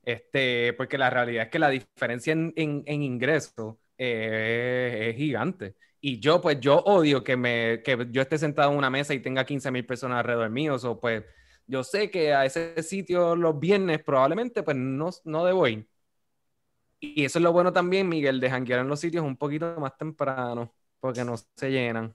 Este, 0.04 0.74
porque 0.74 0.98
la 0.98 1.10
realidad 1.10 1.45
es 1.45 1.50
que 1.50 1.60
la 1.60 1.69
diferencia 1.69 2.34
en, 2.34 2.54
en, 2.56 3.04
ingresos 3.04 3.78
eh, 3.98 5.12
es 5.12 5.15
gigante. 5.15 5.76
Y 6.02 6.20
yo, 6.20 6.40
pues, 6.40 6.60
yo 6.60 6.78
odio 6.78 7.24
que, 7.24 7.36
me, 7.36 7.82
que 7.84 8.08
yo 8.12 8.22
esté 8.22 8.38
sentado 8.38 8.72
en 8.72 8.78
una 8.78 8.90
mesa 8.90 9.14
y 9.14 9.20
tenga 9.20 9.46
15 9.46 9.72
mil 9.72 9.86
personas 9.86 10.20
alrededor 10.20 10.50
mío. 10.50 10.76
O 10.82 11.00
pues, 11.00 11.24
yo 11.68 11.84
sé 11.84 12.10
que 12.10 12.34
a 12.34 12.46
ese 12.46 12.82
sitio 12.84 13.36
los 13.36 13.60
viernes 13.60 14.02
probablemente, 14.04 14.64
pues, 14.64 14.78
no, 14.78 15.10
no 15.26 15.46
debo 15.46 15.68
ir. 15.68 15.90
Y 17.02 17.26
eso 17.26 17.40
es 17.40 17.44
lo 17.44 17.52
bueno 17.52 17.72
también, 17.74 18.08
Miguel, 18.08 18.40
de 18.40 18.50
janguear 18.50 18.82
en 18.82 18.88
los 18.88 19.00
sitios 19.00 19.24
un 19.24 19.38
poquito 19.38 19.76
más 19.80 19.98
temprano, 19.98 20.74
porque 21.00 21.24
no 21.24 21.36
se 21.38 21.72
llenan. 21.72 22.14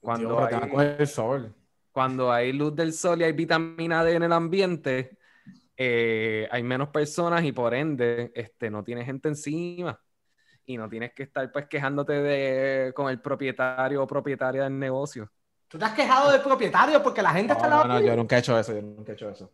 Cuando, 0.00 0.42
hay, 0.42 1.06
sol. 1.06 1.54
cuando 1.92 2.32
hay 2.32 2.52
luz 2.54 2.74
del 2.74 2.94
sol 2.94 3.20
y 3.20 3.24
hay 3.24 3.32
vitamina 3.32 4.02
D 4.02 4.14
en 4.14 4.22
el 4.22 4.32
ambiente, 4.32 5.18
eh, 5.76 6.48
hay 6.50 6.62
menos 6.62 6.88
personas 6.88 7.44
y 7.44 7.52
por 7.52 7.74
ende 7.74 8.32
este, 8.34 8.70
no 8.70 8.82
tiene 8.82 9.04
gente 9.04 9.28
encima 9.28 10.00
y 10.72 10.76
no 10.76 10.88
tienes 10.88 11.12
que 11.12 11.24
estar 11.24 11.50
pues 11.50 11.66
quejándote 11.66 12.12
de, 12.12 12.92
con 12.92 13.10
el 13.10 13.20
propietario 13.20 14.02
o 14.02 14.06
propietaria 14.06 14.64
del 14.64 14.78
negocio. 14.78 15.30
¿Tú 15.68 15.78
te 15.78 15.84
has 15.84 15.92
quejado 15.92 16.30
del 16.30 16.40
propietario 16.40 17.02
porque 17.02 17.22
la 17.22 17.30
gente 17.30 17.52
está 17.52 17.68
No, 17.68 17.84
no, 17.84 18.00
yo 18.00 18.16
nunca 18.16 18.36
he 18.36 18.40
hecho 18.40 18.58
eso, 18.58 18.74
yo 18.74 18.82
nunca 18.82 19.12
he 19.12 19.14
hecho 19.14 19.30
eso. 19.30 19.50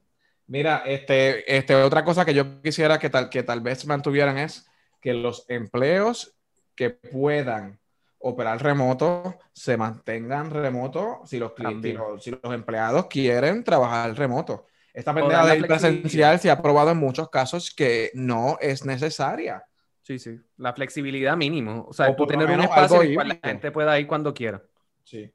Mira, 0.46 0.82
este, 0.86 1.56
este, 1.56 1.74
otra 1.74 2.04
cosa 2.04 2.24
que 2.24 2.32
yo 2.32 2.62
quisiera 2.62 2.98
que 2.98 3.10
tal, 3.10 3.28
que 3.28 3.42
tal 3.42 3.60
vez 3.60 3.86
mantuvieran 3.86 4.38
es 4.38 4.66
que 5.00 5.12
los 5.12 5.44
empleos 5.48 6.34
que 6.74 6.90
puedan 6.90 7.78
operar 8.18 8.62
remoto 8.62 9.38
se 9.52 9.76
mantengan 9.76 10.50
remoto 10.50 11.20
si 11.24 11.38
los, 11.38 11.52
clientes, 11.52 11.98
si 12.20 12.30
los 12.30 12.54
empleados 12.54 13.06
quieren 13.06 13.64
trabajar 13.64 14.16
remoto. 14.16 14.66
Esta 14.94 15.12
pendeja 15.12 15.44
de 15.46 15.62
presencial 15.62 16.40
se 16.40 16.50
ha 16.50 16.62
probado 16.62 16.90
en 16.92 16.96
muchos 16.96 17.28
casos 17.28 17.74
que 17.74 18.10
no 18.14 18.56
es 18.60 18.84
necesaria. 18.84 19.64
Sí, 20.06 20.20
sí. 20.20 20.38
La 20.58 20.72
flexibilidad 20.72 21.36
mínimo. 21.36 21.84
O 21.88 21.92
sea, 21.92 22.14
tú 22.14 22.28
tener 22.28 22.48
un 22.48 22.60
espacio 22.60 23.02
en 23.02 23.08
el 23.08 23.14
cual 23.16 23.28
la 23.28 23.40
gente 23.42 23.72
pueda 23.72 23.98
ir 23.98 24.06
cuando 24.06 24.32
quiera. 24.32 24.62
Sí. 25.02 25.28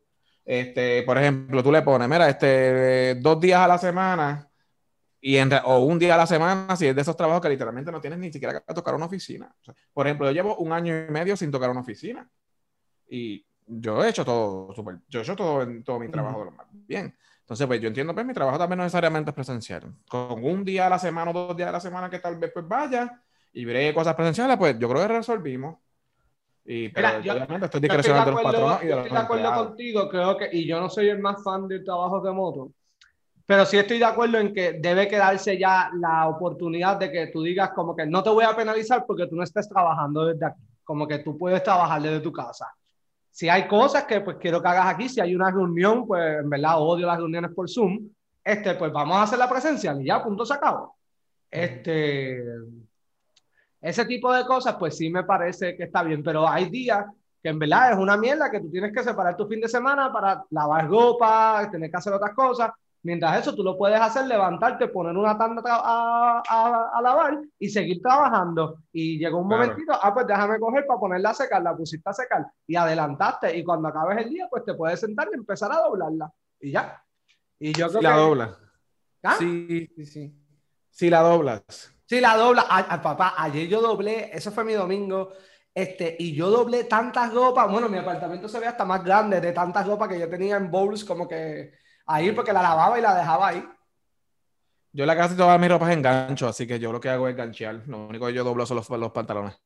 Este, 0.46 1.04
por 1.04 1.18
ejemplo, 1.18 1.62
tú 1.62 1.74
le 1.74 1.82
pones, 1.82 2.08
mira, 2.08 2.30
este, 2.30 3.16
dos 3.16 3.38
días 3.42 3.60
a 3.60 3.68
la 3.68 3.78
semana 3.78 4.50
y 5.20 5.36
en, 5.36 5.52
o 5.66 5.80
un 5.80 6.00
día 6.00 6.14
a 6.14 6.20
la 6.20 6.26
semana, 6.26 6.74
si 6.78 6.88
es 6.88 6.96
de 6.96 7.02
esos 7.02 7.18
trabajos 7.18 7.42
que 7.42 7.50
literalmente 7.50 7.92
no 7.92 8.00
tienes 8.00 8.18
ni 8.18 8.32
siquiera 8.32 8.62
que 8.62 8.74
tocar 8.74 8.96
una 8.96 9.08
oficina. 9.08 9.54
por 9.92 10.08
ejemplo, 10.08 10.28
yo 10.28 10.32
llevo 10.32 10.56
un 10.56 10.72
año 10.72 11.06
y 11.06 11.12
medio 11.12 11.36
sin 11.36 11.52
tocar 11.52 11.70
una 11.70 11.82
oficina 11.82 12.30
y 13.10 13.46
yo 13.68 14.02
he 14.06 14.10
hecho 14.10 14.24
todo 14.24 14.74
súper, 14.74 15.00
yo 15.10 15.20
he 15.20 15.24
hecho 15.24 15.36
todo 15.36 15.64
en 15.64 15.84
todo 15.84 16.00
mi 16.00 16.10
trabajo 16.10 16.50
bien. 16.72 17.14
Entonces, 17.42 17.68
pues 17.68 17.82
yo 17.82 17.90
entiendo, 17.90 18.14
pues 18.14 18.26
mi 18.26 18.34
trabajo 18.34 18.58
también 18.58 18.78
no 18.78 18.84
necesariamente 18.86 19.32
es 19.32 19.36
presencial. 19.36 19.94
Con 20.08 20.46
un 20.46 20.64
día 20.64 20.88
a 20.88 20.90
la 20.90 20.98
semana 20.98 21.32
o 21.32 21.34
dos 21.34 21.58
días 21.58 21.68
a 21.68 21.74
la 21.74 21.82
semana 21.82 22.10
que 22.10 22.20
tal 22.20 22.38
vez 22.38 22.52
pues 22.54 22.66
vaya, 22.66 23.22
y 23.54 23.66
veré 23.66 23.94
cosas 23.94 24.16
presenciales, 24.16 24.58
pues 24.58 24.78
yo 24.80 24.90
creo 24.90 25.02
que 25.02 25.14
resolvimos. 25.14 25.78
Y, 26.64 26.90
pero 26.90 27.20
yo, 27.22 27.34
obviamente 27.34 27.66
estoy 27.66 27.82
discrecional 27.82 28.26
de, 28.26 28.32
los 28.32 28.42
patronos 28.42 28.84
y 28.84 28.88
de 28.88 28.96
los 28.96 29.06
Estoy 29.06 29.18
de 29.18 29.24
acuerdo 29.24 29.54
contigo, 29.54 30.10
creo 30.10 30.38
que, 30.38 30.50
y 30.52 30.68
yo 30.68 30.80
no 30.80 30.90
soy 30.90 31.10
el 31.10 31.20
más 31.20 31.44
fan 31.44 31.68
del 31.68 31.84
trabajo 31.84 32.24
remoto, 32.24 32.72
pero 33.46 33.66
sí 33.66 33.78
estoy 33.78 33.98
de 33.98 34.06
acuerdo 34.06 34.38
en 34.38 34.54
que 34.54 34.74
debe 34.74 35.08
quedarse 35.08 35.58
ya 35.58 35.90
la 36.00 36.28
oportunidad 36.28 36.98
de 36.98 37.12
que 37.12 37.28
tú 37.28 37.42
digas 37.42 37.72
como 37.72 37.96
que 37.96 38.06
no 38.06 38.22
te 38.22 38.30
voy 38.30 38.46
a 38.46 38.56
penalizar 38.56 39.06
porque 39.06 39.28
tú 39.28 39.36
no 39.36 39.44
estés 39.44 39.68
trabajando 39.68 40.26
desde 40.26 40.46
aquí, 40.46 40.62
como 40.84 41.08
que 41.08 41.20
tú 41.20 41.38
puedes 41.38 41.64
trabajar 41.64 42.02
desde 42.02 42.20
tu 42.20 42.32
casa. 42.32 42.68
Si 43.32 43.50
hay 43.50 43.68
cosas 43.68 44.04
que 44.04 44.22
pues 44.22 44.38
quiero 44.38 44.62
que 44.62 44.68
hagas 44.68 44.88
aquí, 44.88 45.10
si 45.10 45.20
hay 45.20 45.34
una 45.36 45.50
reunión, 45.50 46.06
pues 46.06 46.40
en 46.40 46.50
verdad 46.50 46.80
odio 46.80 47.08
las 47.08 47.18
reuniones 47.18 47.52
por 47.52 47.70
Zoom, 47.70 48.10
este, 48.44 48.76
pues 48.76 48.92
vamos 48.92 49.18
a 49.18 49.24
hacer 49.24 49.40
la 49.40 49.50
presencial 49.50 50.02
y 50.02 50.06
ya, 50.06 50.24
punto 50.24 50.46
se 50.46 50.54
acabó. 50.54 50.96
Este, 51.50 52.44
ese 53.82 54.06
tipo 54.06 54.32
de 54.32 54.46
cosas, 54.46 54.76
pues 54.76 54.96
sí 54.96 55.10
me 55.10 55.24
parece 55.24 55.76
que 55.76 55.84
está 55.84 56.04
bien, 56.04 56.24
pero 56.24 56.48
hay 56.48 56.70
días 56.70 57.06
que 57.42 57.50
en 57.50 57.58
verdad 57.58 57.94
es 57.94 57.98
una 57.98 58.16
mierda 58.16 58.52
que 58.52 58.60
tú 58.60 58.70
tienes 58.70 58.94
que 58.94 59.04
separar 59.04 59.36
tu 59.36 59.48
fin 59.48 59.60
de 59.60 59.68
semana 59.68 60.14
para 60.14 60.44
lavar 60.52 60.88
ropa, 60.88 61.68
tener 61.72 61.90
que 61.90 61.98
hacer 61.98 62.14
otras 62.14 62.34
cosas. 62.36 62.72
Mientras 63.04 63.40
eso 63.40 63.56
tú 63.56 63.64
lo 63.64 63.76
puedes 63.76 64.00
hacer, 64.00 64.28
levantarte, 64.28 64.88
poner 64.88 65.18
una 65.18 65.36
tanda 65.36 65.64
a, 65.66 66.44
a, 66.48 66.92
a 66.94 67.02
lavar 67.02 67.40
y 67.58 67.68
seguir 67.68 68.00
trabajando. 68.00 68.78
Y 68.94 69.18
llegó 69.18 69.40
un 69.40 69.48
momentito, 69.48 69.92
ah, 70.00 70.14
pues 70.14 70.28
déjame 70.28 70.60
coger 70.60 70.86
para 70.86 71.00
ponerla 71.00 71.32
a 71.32 71.34
secar, 71.34 71.64
la 71.64 71.76
pusiste 71.76 72.08
a 72.08 72.14
secar 72.14 72.46
y 72.68 72.76
adelantaste. 72.76 73.58
Y 73.58 73.64
cuando 73.64 73.88
acabes 73.88 74.20
el 74.20 74.30
día, 74.30 74.48
pues 74.48 74.64
te 74.64 74.76
puedes 74.76 75.00
sentar 75.00 75.30
y 75.32 75.36
empezar 75.36 75.72
a 75.72 75.82
doblarla. 75.82 76.32
Y 76.60 76.72
ya. 76.72 77.04
Y 77.58 77.74
yo 77.74 77.90
creo 77.90 78.02
la 78.02 78.16
dobla. 78.18 78.58
¿Ah? 79.24 79.36
Sí, 79.40 79.90
sí, 79.96 80.06
sí. 80.06 80.36
Si 80.92 81.10
la 81.10 81.22
doblas. 81.22 81.92
Sí, 82.12 82.20
la 82.20 82.36
dobla. 82.36 82.66
Papá, 83.02 83.36
ayer 83.38 83.70
yo 83.70 83.80
doblé, 83.80 84.32
eso 84.34 84.52
fue 84.52 84.66
mi 84.66 84.74
domingo, 84.74 85.32
este, 85.74 86.18
y 86.20 86.36
yo 86.36 86.50
doblé 86.50 86.84
tantas 86.84 87.34
ropas. 87.34 87.72
Bueno, 87.72 87.88
mi 87.88 87.98
apartamento 87.98 88.50
se 88.50 88.60
ve 88.60 88.68
hasta 88.68 88.84
más 88.84 89.02
grande 89.02 89.40
de 89.40 89.54
tantas 89.54 89.88
ropas 89.88 90.10
que 90.10 90.20
yo 90.20 90.28
tenía 90.28 90.58
en 90.58 90.70
bowls, 90.70 91.06
como 91.06 91.26
que 91.26 91.72
ahí, 92.08 92.34
porque 92.34 92.52
la 92.52 92.62
lavaba 92.62 93.00
y 93.00 93.02
la 93.02 93.16
dejaba 93.16 93.48
ahí. 93.48 93.66
Yo 94.92 95.06
la 95.06 95.16
casi 95.16 95.38
todas 95.38 95.58
mis 95.58 95.70
ropas 95.70 95.94
en 95.94 96.02
gancho, 96.02 96.50
así 96.50 96.68
que 96.68 96.80
yo 96.80 96.92
lo 96.92 97.00
que 97.00 97.08
hago 97.08 97.30
es 97.30 97.36
ganchear. 97.38 97.76
Lo 97.88 98.08
único 98.08 98.28
que 98.28 98.34
yo 98.34 98.44
doblo 98.44 98.66
son 98.66 98.76
los, 98.76 98.90
los 98.90 99.12
pantalones. 99.14 99.58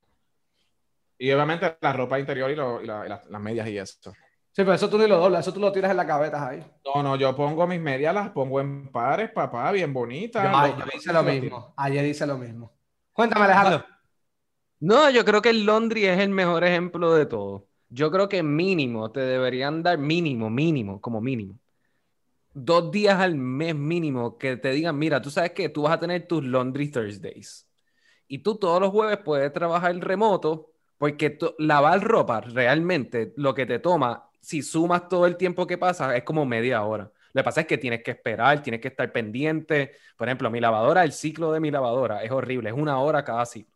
Y 1.17 1.31
obviamente 1.31 1.79
la 1.81 1.93
ropa 1.93 2.19
interior 2.19 2.51
y, 2.51 2.55
las 2.55 3.41
medias 3.41 3.67
y 3.67 3.79
eso. 3.79 4.13
Sí, 4.56 4.62
pero 4.62 4.72
eso 4.72 4.89
tú 4.89 4.98
ni 4.98 5.06
lo 5.06 5.18
doblas, 5.18 5.41
eso 5.41 5.54
tú 5.54 5.60
lo 5.60 5.70
tiras 5.70 5.91
en 5.91 5.98
la 5.98 6.08
cabeza 6.08 6.48
ahí. 6.48 6.63
No, 6.86 7.04
no, 7.04 7.18
yo 7.18 7.36
pongo 7.36 7.68
mis 7.68 7.82
medias, 7.82 8.15
las 8.15 8.30
pongo 8.30 8.62
en 8.62 8.89
pares, 8.89 9.30
papá, 9.32 9.70
bien 9.74 9.91
bonitas. 9.91 10.50
Yo, 10.78 10.86
hice 10.96 11.12
lo 11.12 11.24
mismo. 11.24 11.74
Ayer 11.76 12.06
hice 12.06 12.26
lo 12.26 12.38
mismo. 12.38 12.72
Cuéntame, 13.12 13.44
Alejandro. 13.44 13.86
No, 14.80 15.10
yo 15.10 15.26
creo 15.26 15.41
que 15.41 15.50
el 15.50 15.65
laundry 15.65 16.06
es 16.06 16.20
el 16.20 16.30
mejor 16.30 16.63
ejemplo 16.63 17.13
de 17.13 17.26
todo. 17.26 17.68
Yo 17.89 18.10
creo 18.12 18.30
que 18.30 18.44
mínimo 18.44 19.12
te 19.12 19.20
deberían 19.20 19.84
dar 19.84 19.98
mínimo, 19.98 20.50
mínimo, 20.50 21.02
como 21.02 21.20
mínimo. 21.20 21.60
Dos 22.54 22.91
días 22.91 23.20
al 23.20 23.36
mes 23.36 23.76
mínimo 23.76 24.38
que 24.38 24.56
te 24.56 24.72
digan, 24.72 24.98
mira, 24.98 25.22
tú 25.22 25.32
sabes 25.32 25.52
que 25.52 25.68
tú 25.68 25.82
vas 25.82 25.96
a 25.96 26.00
tener 26.00 26.28
tus 26.28 26.46
laundry 26.46 26.89
Thursdays. 26.89 27.68
Y 28.30 28.38
tú 28.38 28.56
todos 28.56 28.80
los 28.80 28.91
jueves 28.91 29.18
puedes 29.18 29.52
trabajar 29.52 29.94
remoto 29.98 30.72
porque 30.98 31.38
lavar 31.58 32.02
ropa 32.02 32.39
realmente 32.39 33.34
lo 33.36 33.54
que 33.54 33.65
te 33.65 33.80
toma 33.80 34.30
si 34.45 34.62
sumas 34.62 35.10
todo 35.10 35.25
el 35.25 35.38
tiempo 35.38 35.65
que 35.65 35.77
pasa, 35.77 36.15
es 36.15 36.23
como 36.23 36.45
media 36.45 36.84
hora. 36.84 37.12
Lo 37.34 37.39
que 37.39 37.43
pasa 37.43 37.62
es 37.62 37.67
que 37.67 37.79
tienes 37.79 38.03
que 38.03 38.12
esperar, 38.12 38.62
tienes 38.62 38.79
que 38.79 38.89
estar 38.89 39.12
pendiente. 39.12 39.93
Por 40.15 40.27
ejemplo, 40.27 40.51
mi 40.51 40.60
lavadora, 40.60 41.03
el 41.03 41.13
ciclo 41.13 41.51
de 41.51 41.60
mi 41.60 41.71
lavadora 41.71 42.23
es 42.23 42.31
horrible, 42.31 42.69
es 42.69 42.75
una 42.75 42.99
hora 42.99 43.25
cada 43.25 43.43
ciclo. 43.47 43.73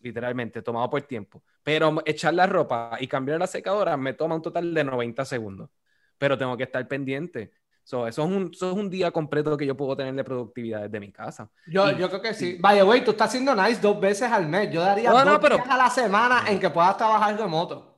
Literalmente, 0.00 0.60
tomado 0.60 0.90
por 0.90 1.02
tiempo. 1.02 1.42
Pero 1.62 2.02
echar 2.04 2.34
la 2.34 2.46
ropa 2.46 2.96
y 2.98 3.06
cambiar 3.06 3.38
la 3.38 3.46
secadora 3.46 3.96
me 3.96 4.12
toma 4.12 4.34
un 4.34 4.42
total 4.42 4.74
de 4.74 4.82
90 4.82 5.24
segundos. 5.24 5.70
Pero 6.18 6.36
tengo 6.36 6.56
que 6.56 6.64
estar 6.64 6.86
pendiente. 6.88 7.52
eso, 7.84 8.08
es 8.08 8.18
un, 8.18 8.50
es 8.52 8.60
un 8.60 8.90
día 8.90 9.12
completo 9.12 9.56
que 9.56 9.66
yo 9.66 9.76
puedo 9.76 9.96
tener 9.96 10.14
de 10.14 10.24
productividad 10.24 10.82
desde 10.82 10.98
mi 10.98 11.12
casa. 11.12 11.48
Yo, 11.68 11.92
yo 11.92 12.08
creo 12.08 12.20
que 12.20 12.34
sí. 12.34 12.58
Vaya, 12.60 12.82
güey, 12.82 13.04
tú 13.04 13.12
estás 13.12 13.28
haciendo 13.28 13.54
nice 13.54 13.80
dos 13.80 14.00
veces 14.00 14.30
al 14.32 14.48
mes. 14.48 14.68
Yo 14.72 14.80
daría 14.80 15.12
dos 15.12 15.40
días 15.40 15.68
a 15.68 15.76
la 15.76 15.90
semana 15.90 16.44
en 16.48 16.58
que 16.58 16.70
puedas 16.70 16.96
trabajar 16.96 17.38
remoto. 17.38 17.93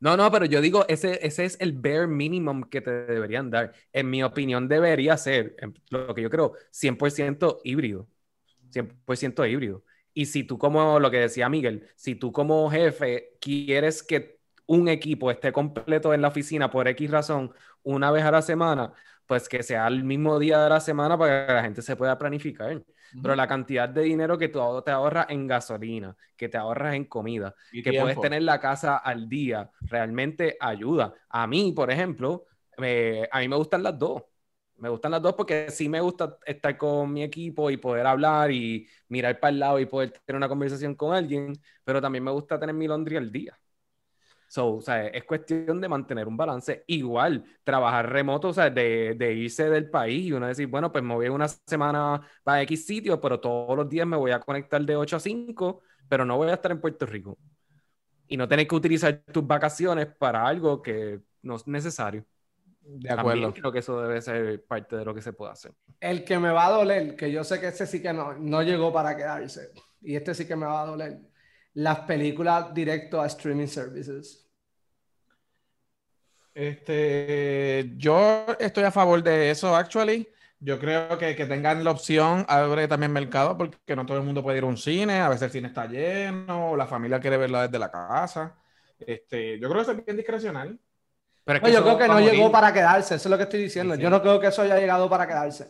No, 0.00 0.16
no, 0.16 0.30
pero 0.32 0.46
yo 0.46 0.62
digo, 0.62 0.86
ese, 0.88 1.18
ese 1.26 1.44
es 1.44 1.58
el 1.60 1.72
bare 1.72 2.06
minimum 2.06 2.62
que 2.64 2.80
te 2.80 2.90
deberían 2.90 3.50
dar. 3.50 3.74
En 3.92 4.08
mi 4.08 4.22
opinión, 4.22 4.66
debería 4.66 5.16
ser, 5.18 5.56
lo 5.90 6.14
que 6.14 6.22
yo 6.22 6.30
creo, 6.30 6.54
100% 6.70 7.60
híbrido. 7.64 8.08
100% 8.70 9.44
híbrido. 9.46 9.84
Y 10.14 10.26
si 10.26 10.44
tú 10.44 10.58
como, 10.58 10.98
lo 10.98 11.10
que 11.10 11.18
decía 11.18 11.48
Miguel, 11.50 11.88
si 11.96 12.14
tú 12.14 12.32
como 12.32 12.70
jefe 12.70 13.36
quieres 13.40 14.02
que 14.02 14.40
un 14.66 14.88
equipo 14.88 15.30
esté 15.30 15.52
completo 15.52 16.14
en 16.14 16.22
la 16.22 16.28
oficina 16.28 16.70
por 16.70 16.88
X 16.88 17.10
razón 17.10 17.52
una 17.82 18.10
vez 18.10 18.24
a 18.24 18.30
la 18.30 18.42
semana, 18.42 18.92
pues 19.26 19.48
que 19.48 19.62
sea 19.62 19.86
el 19.88 20.04
mismo 20.04 20.38
día 20.38 20.62
de 20.62 20.70
la 20.70 20.80
semana 20.80 21.18
para 21.18 21.46
que 21.46 21.52
la 21.52 21.62
gente 21.62 21.82
se 21.82 21.96
pueda 21.96 22.18
planificar. 22.18 22.82
Pero 23.20 23.34
la 23.36 23.46
cantidad 23.48 23.88
de 23.88 24.02
dinero 24.02 24.38
que 24.38 24.48
tú 24.48 24.60
te 24.84 24.90
ahorras 24.90 25.26
en 25.30 25.46
gasolina, 25.46 26.16
que 26.36 26.48
te 26.48 26.56
ahorras 26.58 26.94
en 26.94 27.04
comida, 27.04 27.54
que 27.80 27.94
puedes 27.94 28.20
tener 28.20 28.42
la 28.42 28.60
casa 28.60 28.96
al 28.98 29.28
día, 29.28 29.70
realmente 29.88 30.56
ayuda. 30.60 31.14
A 31.28 31.46
mí, 31.46 31.72
por 31.72 31.90
ejemplo, 31.90 32.46
a 33.30 33.38
mí 33.40 33.48
me 33.48 33.56
gustan 33.56 33.82
las 33.82 33.98
dos. 33.98 34.22
Me 34.78 34.88
gustan 34.88 35.10
las 35.10 35.20
dos 35.22 35.34
porque 35.34 35.70
sí 35.70 35.88
me 35.90 36.00
gusta 36.00 36.38
estar 36.46 36.76
con 36.78 37.12
mi 37.12 37.22
equipo 37.22 37.70
y 37.70 37.76
poder 37.76 38.06
hablar 38.06 38.50
y 38.50 38.88
mirar 39.08 39.38
para 39.38 39.50
el 39.52 39.60
lado 39.60 39.78
y 39.78 39.84
poder 39.86 40.10
tener 40.24 40.36
una 40.38 40.48
conversación 40.48 40.94
con 40.94 41.14
alguien, 41.14 41.52
pero 41.84 42.00
también 42.00 42.24
me 42.24 42.30
gusta 42.30 42.58
tener 42.58 42.74
mi 42.74 42.88
laundry 42.88 43.16
al 43.16 43.30
día. 43.30 43.58
So, 44.50 44.78
o 44.78 44.80
sea, 44.80 45.06
es 45.06 45.22
cuestión 45.22 45.80
de 45.80 45.88
mantener 45.88 46.26
un 46.26 46.36
balance. 46.36 46.82
Igual, 46.88 47.44
trabajar 47.62 48.10
remoto, 48.10 48.48
o 48.48 48.52
sea, 48.52 48.68
de, 48.68 49.14
de, 49.16 49.32
irse 49.32 49.70
del 49.70 49.88
país 49.88 50.26
y 50.26 50.32
uno 50.32 50.48
decir, 50.48 50.66
bueno, 50.66 50.90
pues 50.90 51.04
me 51.04 51.14
voy 51.14 51.28
una 51.28 51.46
semana 51.46 52.20
para 52.42 52.60
X 52.62 52.84
sitio, 52.84 53.20
pero 53.20 53.38
todos 53.38 53.76
los 53.76 53.88
días 53.88 54.08
me 54.08 54.16
voy 54.16 54.32
a 54.32 54.40
conectar 54.40 54.84
de 54.84 54.96
8 54.96 55.18
a 55.18 55.20
5, 55.20 55.82
pero 56.08 56.24
no 56.24 56.36
voy 56.36 56.48
a 56.48 56.54
estar 56.54 56.72
en 56.72 56.80
Puerto 56.80 57.06
Rico. 57.06 57.38
Y 58.26 58.36
no 58.36 58.48
tener 58.48 58.66
que 58.66 58.74
utilizar 58.74 59.22
tus 59.32 59.46
vacaciones 59.46 60.08
para 60.18 60.44
algo 60.44 60.82
que 60.82 61.20
no 61.42 61.54
es 61.54 61.68
necesario. 61.68 62.26
De 62.80 63.08
acuerdo. 63.08 63.42
También 63.42 63.52
creo 63.52 63.70
que 63.70 63.78
eso 63.78 64.02
debe 64.02 64.20
ser 64.20 64.64
parte 64.64 64.96
de 64.96 65.04
lo 65.04 65.14
que 65.14 65.22
se 65.22 65.32
puede 65.32 65.52
hacer. 65.52 65.72
El 66.00 66.24
que 66.24 66.40
me 66.40 66.50
va 66.50 66.66
a 66.66 66.70
doler, 66.70 67.14
que 67.14 67.30
yo 67.30 67.44
sé 67.44 67.60
que 67.60 67.68
ese 67.68 67.86
sí 67.86 68.02
que 68.02 68.12
no, 68.12 68.34
no 68.34 68.64
llegó 68.64 68.92
para 68.92 69.16
quedarse, 69.16 69.70
y 70.00 70.16
este 70.16 70.34
sí 70.34 70.44
que 70.44 70.56
me 70.56 70.66
va 70.66 70.82
a 70.82 70.86
doler 70.86 71.29
las 71.74 72.00
películas 72.00 72.72
directo 72.74 73.20
a 73.20 73.26
streaming 73.26 73.66
services? 73.66 74.48
Este, 76.54 77.92
yo 77.96 78.46
estoy 78.58 78.84
a 78.84 78.90
favor 78.90 79.22
de 79.22 79.50
eso, 79.50 79.74
actually. 79.74 80.28
Yo 80.58 80.78
creo 80.78 81.16
que, 81.16 81.34
que 81.34 81.46
tengan 81.46 81.82
la 81.82 81.90
opción, 81.90 82.44
abre 82.46 82.86
también 82.86 83.12
mercado, 83.12 83.56
porque 83.56 83.96
no 83.96 84.04
todo 84.04 84.18
el 84.18 84.24
mundo 84.24 84.42
puede 84.42 84.58
ir 84.58 84.64
a 84.64 84.66
un 84.66 84.76
cine, 84.76 85.20
a 85.20 85.28
veces 85.30 85.44
el 85.44 85.50
cine 85.52 85.68
está 85.68 85.86
lleno, 85.86 86.76
la 86.76 86.86
familia 86.86 87.18
quiere 87.18 87.38
verla 87.38 87.62
desde 87.62 87.78
la 87.78 87.90
casa. 87.90 88.58
Este, 88.98 89.58
yo 89.58 89.70
creo 89.70 89.84
que 89.84 89.90
es 89.92 90.04
bien 90.04 90.16
discrecional. 90.18 90.78
Pero 91.44 91.68
yo 91.68 91.82
creo 91.82 91.98
que 91.98 92.08
no 92.08 92.20
llegó 92.20 92.52
para 92.52 92.72
quedarse, 92.72 93.14
eso 93.14 93.28
es 93.28 93.30
lo 93.30 93.38
que 93.38 93.44
estoy 93.44 93.62
diciendo. 93.62 93.94
Yo 93.94 94.10
no 94.10 94.20
creo 94.20 94.38
que 94.38 94.48
eso 94.48 94.60
haya 94.60 94.78
llegado 94.78 95.08
para 95.08 95.26
quedarse. 95.26 95.66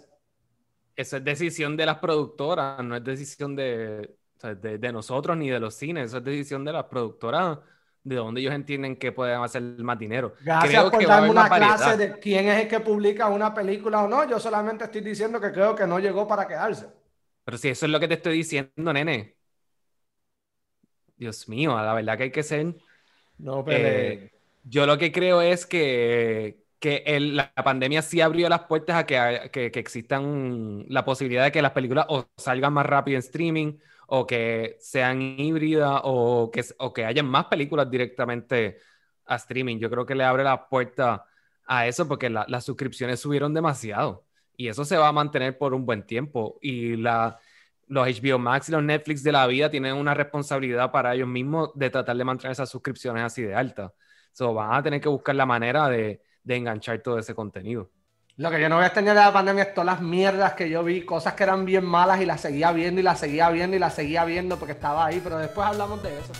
Esa 0.96 1.18
es 1.18 1.24
decisión 1.24 1.76
de 1.76 1.86
las 1.86 1.98
productoras, 1.98 2.82
no 2.82 2.96
es 2.96 3.04
decisión 3.04 3.54
de, 3.54 4.16
de, 4.42 4.92
nosotros 4.92 5.36
ni 5.36 5.50
de 5.50 5.60
los 5.60 5.74
cines, 5.74 6.06
eso 6.06 6.18
es 6.18 6.24
decisión 6.24 6.64
de 6.64 6.72
las 6.72 6.84
productoras, 6.84 7.58
de 8.02 8.16
donde 8.16 8.40
ellos 8.40 8.54
entienden 8.54 8.96
que 8.96 9.12
pueden 9.12 9.40
hacer 9.42 9.62
más 9.62 9.98
dinero. 9.98 10.34
Gracias 10.42 10.90
por 10.90 11.06
darme 11.06 11.30
una 11.30 11.48
clase 11.48 11.96
de 11.96 12.18
quién 12.18 12.48
es 12.48 12.62
el 12.62 12.68
que 12.68 12.80
publica 12.80 13.28
una 13.28 13.52
película 13.52 14.02
o 14.02 14.08
no. 14.08 14.28
Yo 14.28 14.40
solamente 14.40 14.84
estoy 14.84 15.02
diciendo 15.02 15.40
que 15.40 15.52
creo 15.52 15.74
que 15.74 15.86
no 15.86 15.98
llegó 15.98 16.26
para 16.26 16.48
quedarse. 16.48 16.86
Pero 17.44 17.58
si 17.58 17.68
eso 17.68 17.86
es 17.86 17.92
lo 17.92 18.00
que 18.00 18.08
te 18.08 18.14
estoy 18.14 18.38
diciendo, 18.38 18.92
nene. 18.92 19.36
Dios 21.16 21.48
mío, 21.48 21.76
la 21.76 21.92
verdad 21.92 22.16
que 22.16 22.22
hay 22.24 22.32
que 22.32 22.42
ser. 22.42 22.74
No, 23.38 23.64
pero. 23.64 23.86
Eh, 23.86 24.32
yo 24.64 24.86
lo 24.86 24.98
que 24.98 25.12
creo 25.12 25.42
es 25.42 25.66
que, 25.66 26.64
que 26.78 27.02
la 27.20 27.52
pandemia 27.54 28.02
sí 28.02 28.20
abrió 28.20 28.48
las 28.48 28.64
puertas 28.64 28.96
a 28.96 29.06
que, 29.06 29.50
que, 29.52 29.70
que 29.70 29.80
existan 29.80 30.84
la 30.88 31.04
posibilidad 31.04 31.44
de 31.44 31.52
que 31.52 31.62
las 31.62 31.72
películas 31.72 32.06
o 32.08 32.26
salgan 32.36 32.72
más 32.72 32.86
rápido 32.86 33.16
en 33.16 33.20
streaming 33.20 33.78
o 34.12 34.26
que 34.26 34.76
sean 34.80 35.22
híbridas 35.22 36.00
o 36.04 36.50
que, 36.52 36.64
o 36.78 36.92
que 36.92 37.04
hayan 37.04 37.26
más 37.26 37.46
películas 37.46 37.88
directamente 37.88 38.78
a 39.24 39.36
streaming. 39.36 39.78
Yo 39.78 39.88
creo 39.88 40.04
que 40.04 40.16
le 40.16 40.24
abre 40.24 40.42
la 40.42 40.68
puerta 40.68 41.24
a 41.64 41.86
eso 41.86 42.08
porque 42.08 42.28
las 42.28 42.64
suscripciones 42.64 43.20
subieron 43.20 43.54
demasiado 43.54 44.26
y 44.56 44.66
eso 44.68 44.84
se 44.84 44.96
va 44.96 45.08
a 45.08 45.12
mantener 45.12 45.56
por 45.56 45.74
un 45.74 45.86
buen 45.86 46.04
tiempo 46.04 46.58
y 46.60 46.96
la, 46.96 47.38
los 47.86 48.08
HBO 48.08 48.38
Max 48.40 48.68
y 48.68 48.72
los 48.72 48.82
Netflix 48.82 49.22
de 49.22 49.30
la 49.30 49.46
vida 49.46 49.70
tienen 49.70 49.94
una 49.94 50.12
responsabilidad 50.12 50.90
para 50.90 51.14
ellos 51.14 51.28
mismos 51.28 51.70
de 51.76 51.90
tratar 51.90 52.16
de 52.16 52.24
mantener 52.24 52.52
esas 52.52 52.68
suscripciones 52.68 53.22
así 53.22 53.42
de 53.42 53.54
altas. 53.54 53.92
So, 54.32 54.52
van 54.54 54.74
a 54.74 54.82
tener 54.82 55.00
que 55.00 55.08
buscar 55.08 55.36
la 55.36 55.46
manera 55.46 55.88
de, 55.88 56.20
de 56.42 56.56
enganchar 56.56 57.00
todo 57.00 57.18
ese 57.18 57.34
contenido. 57.34 57.90
Lo 58.40 58.50
que 58.50 58.58
yo 58.58 58.70
no 58.70 58.76
voy 58.76 58.84
a 58.84 58.86
extrañar 58.86 59.14
de 59.16 59.20
la 59.20 59.34
pandemia 59.34 59.64
es 59.64 59.74
todas 59.74 59.84
las 59.84 60.00
mierdas 60.00 60.54
que 60.54 60.70
yo 60.70 60.82
vi, 60.82 61.02
cosas 61.02 61.34
que 61.34 61.42
eran 61.42 61.66
bien 61.66 61.84
malas 61.84 62.22
y 62.22 62.24
las 62.24 62.40
seguía 62.40 62.72
viendo 62.72 62.98
y 62.98 63.04
las 63.04 63.20
seguía 63.20 63.50
viendo 63.50 63.76
y 63.76 63.78
las 63.78 63.92
seguía 63.92 64.24
viendo 64.24 64.58
porque 64.58 64.72
estaba 64.72 65.04
ahí, 65.04 65.20
pero 65.22 65.36
después 65.36 65.66
hablamos 65.66 66.02
de 66.02 66.08
eso. 66.18 66.32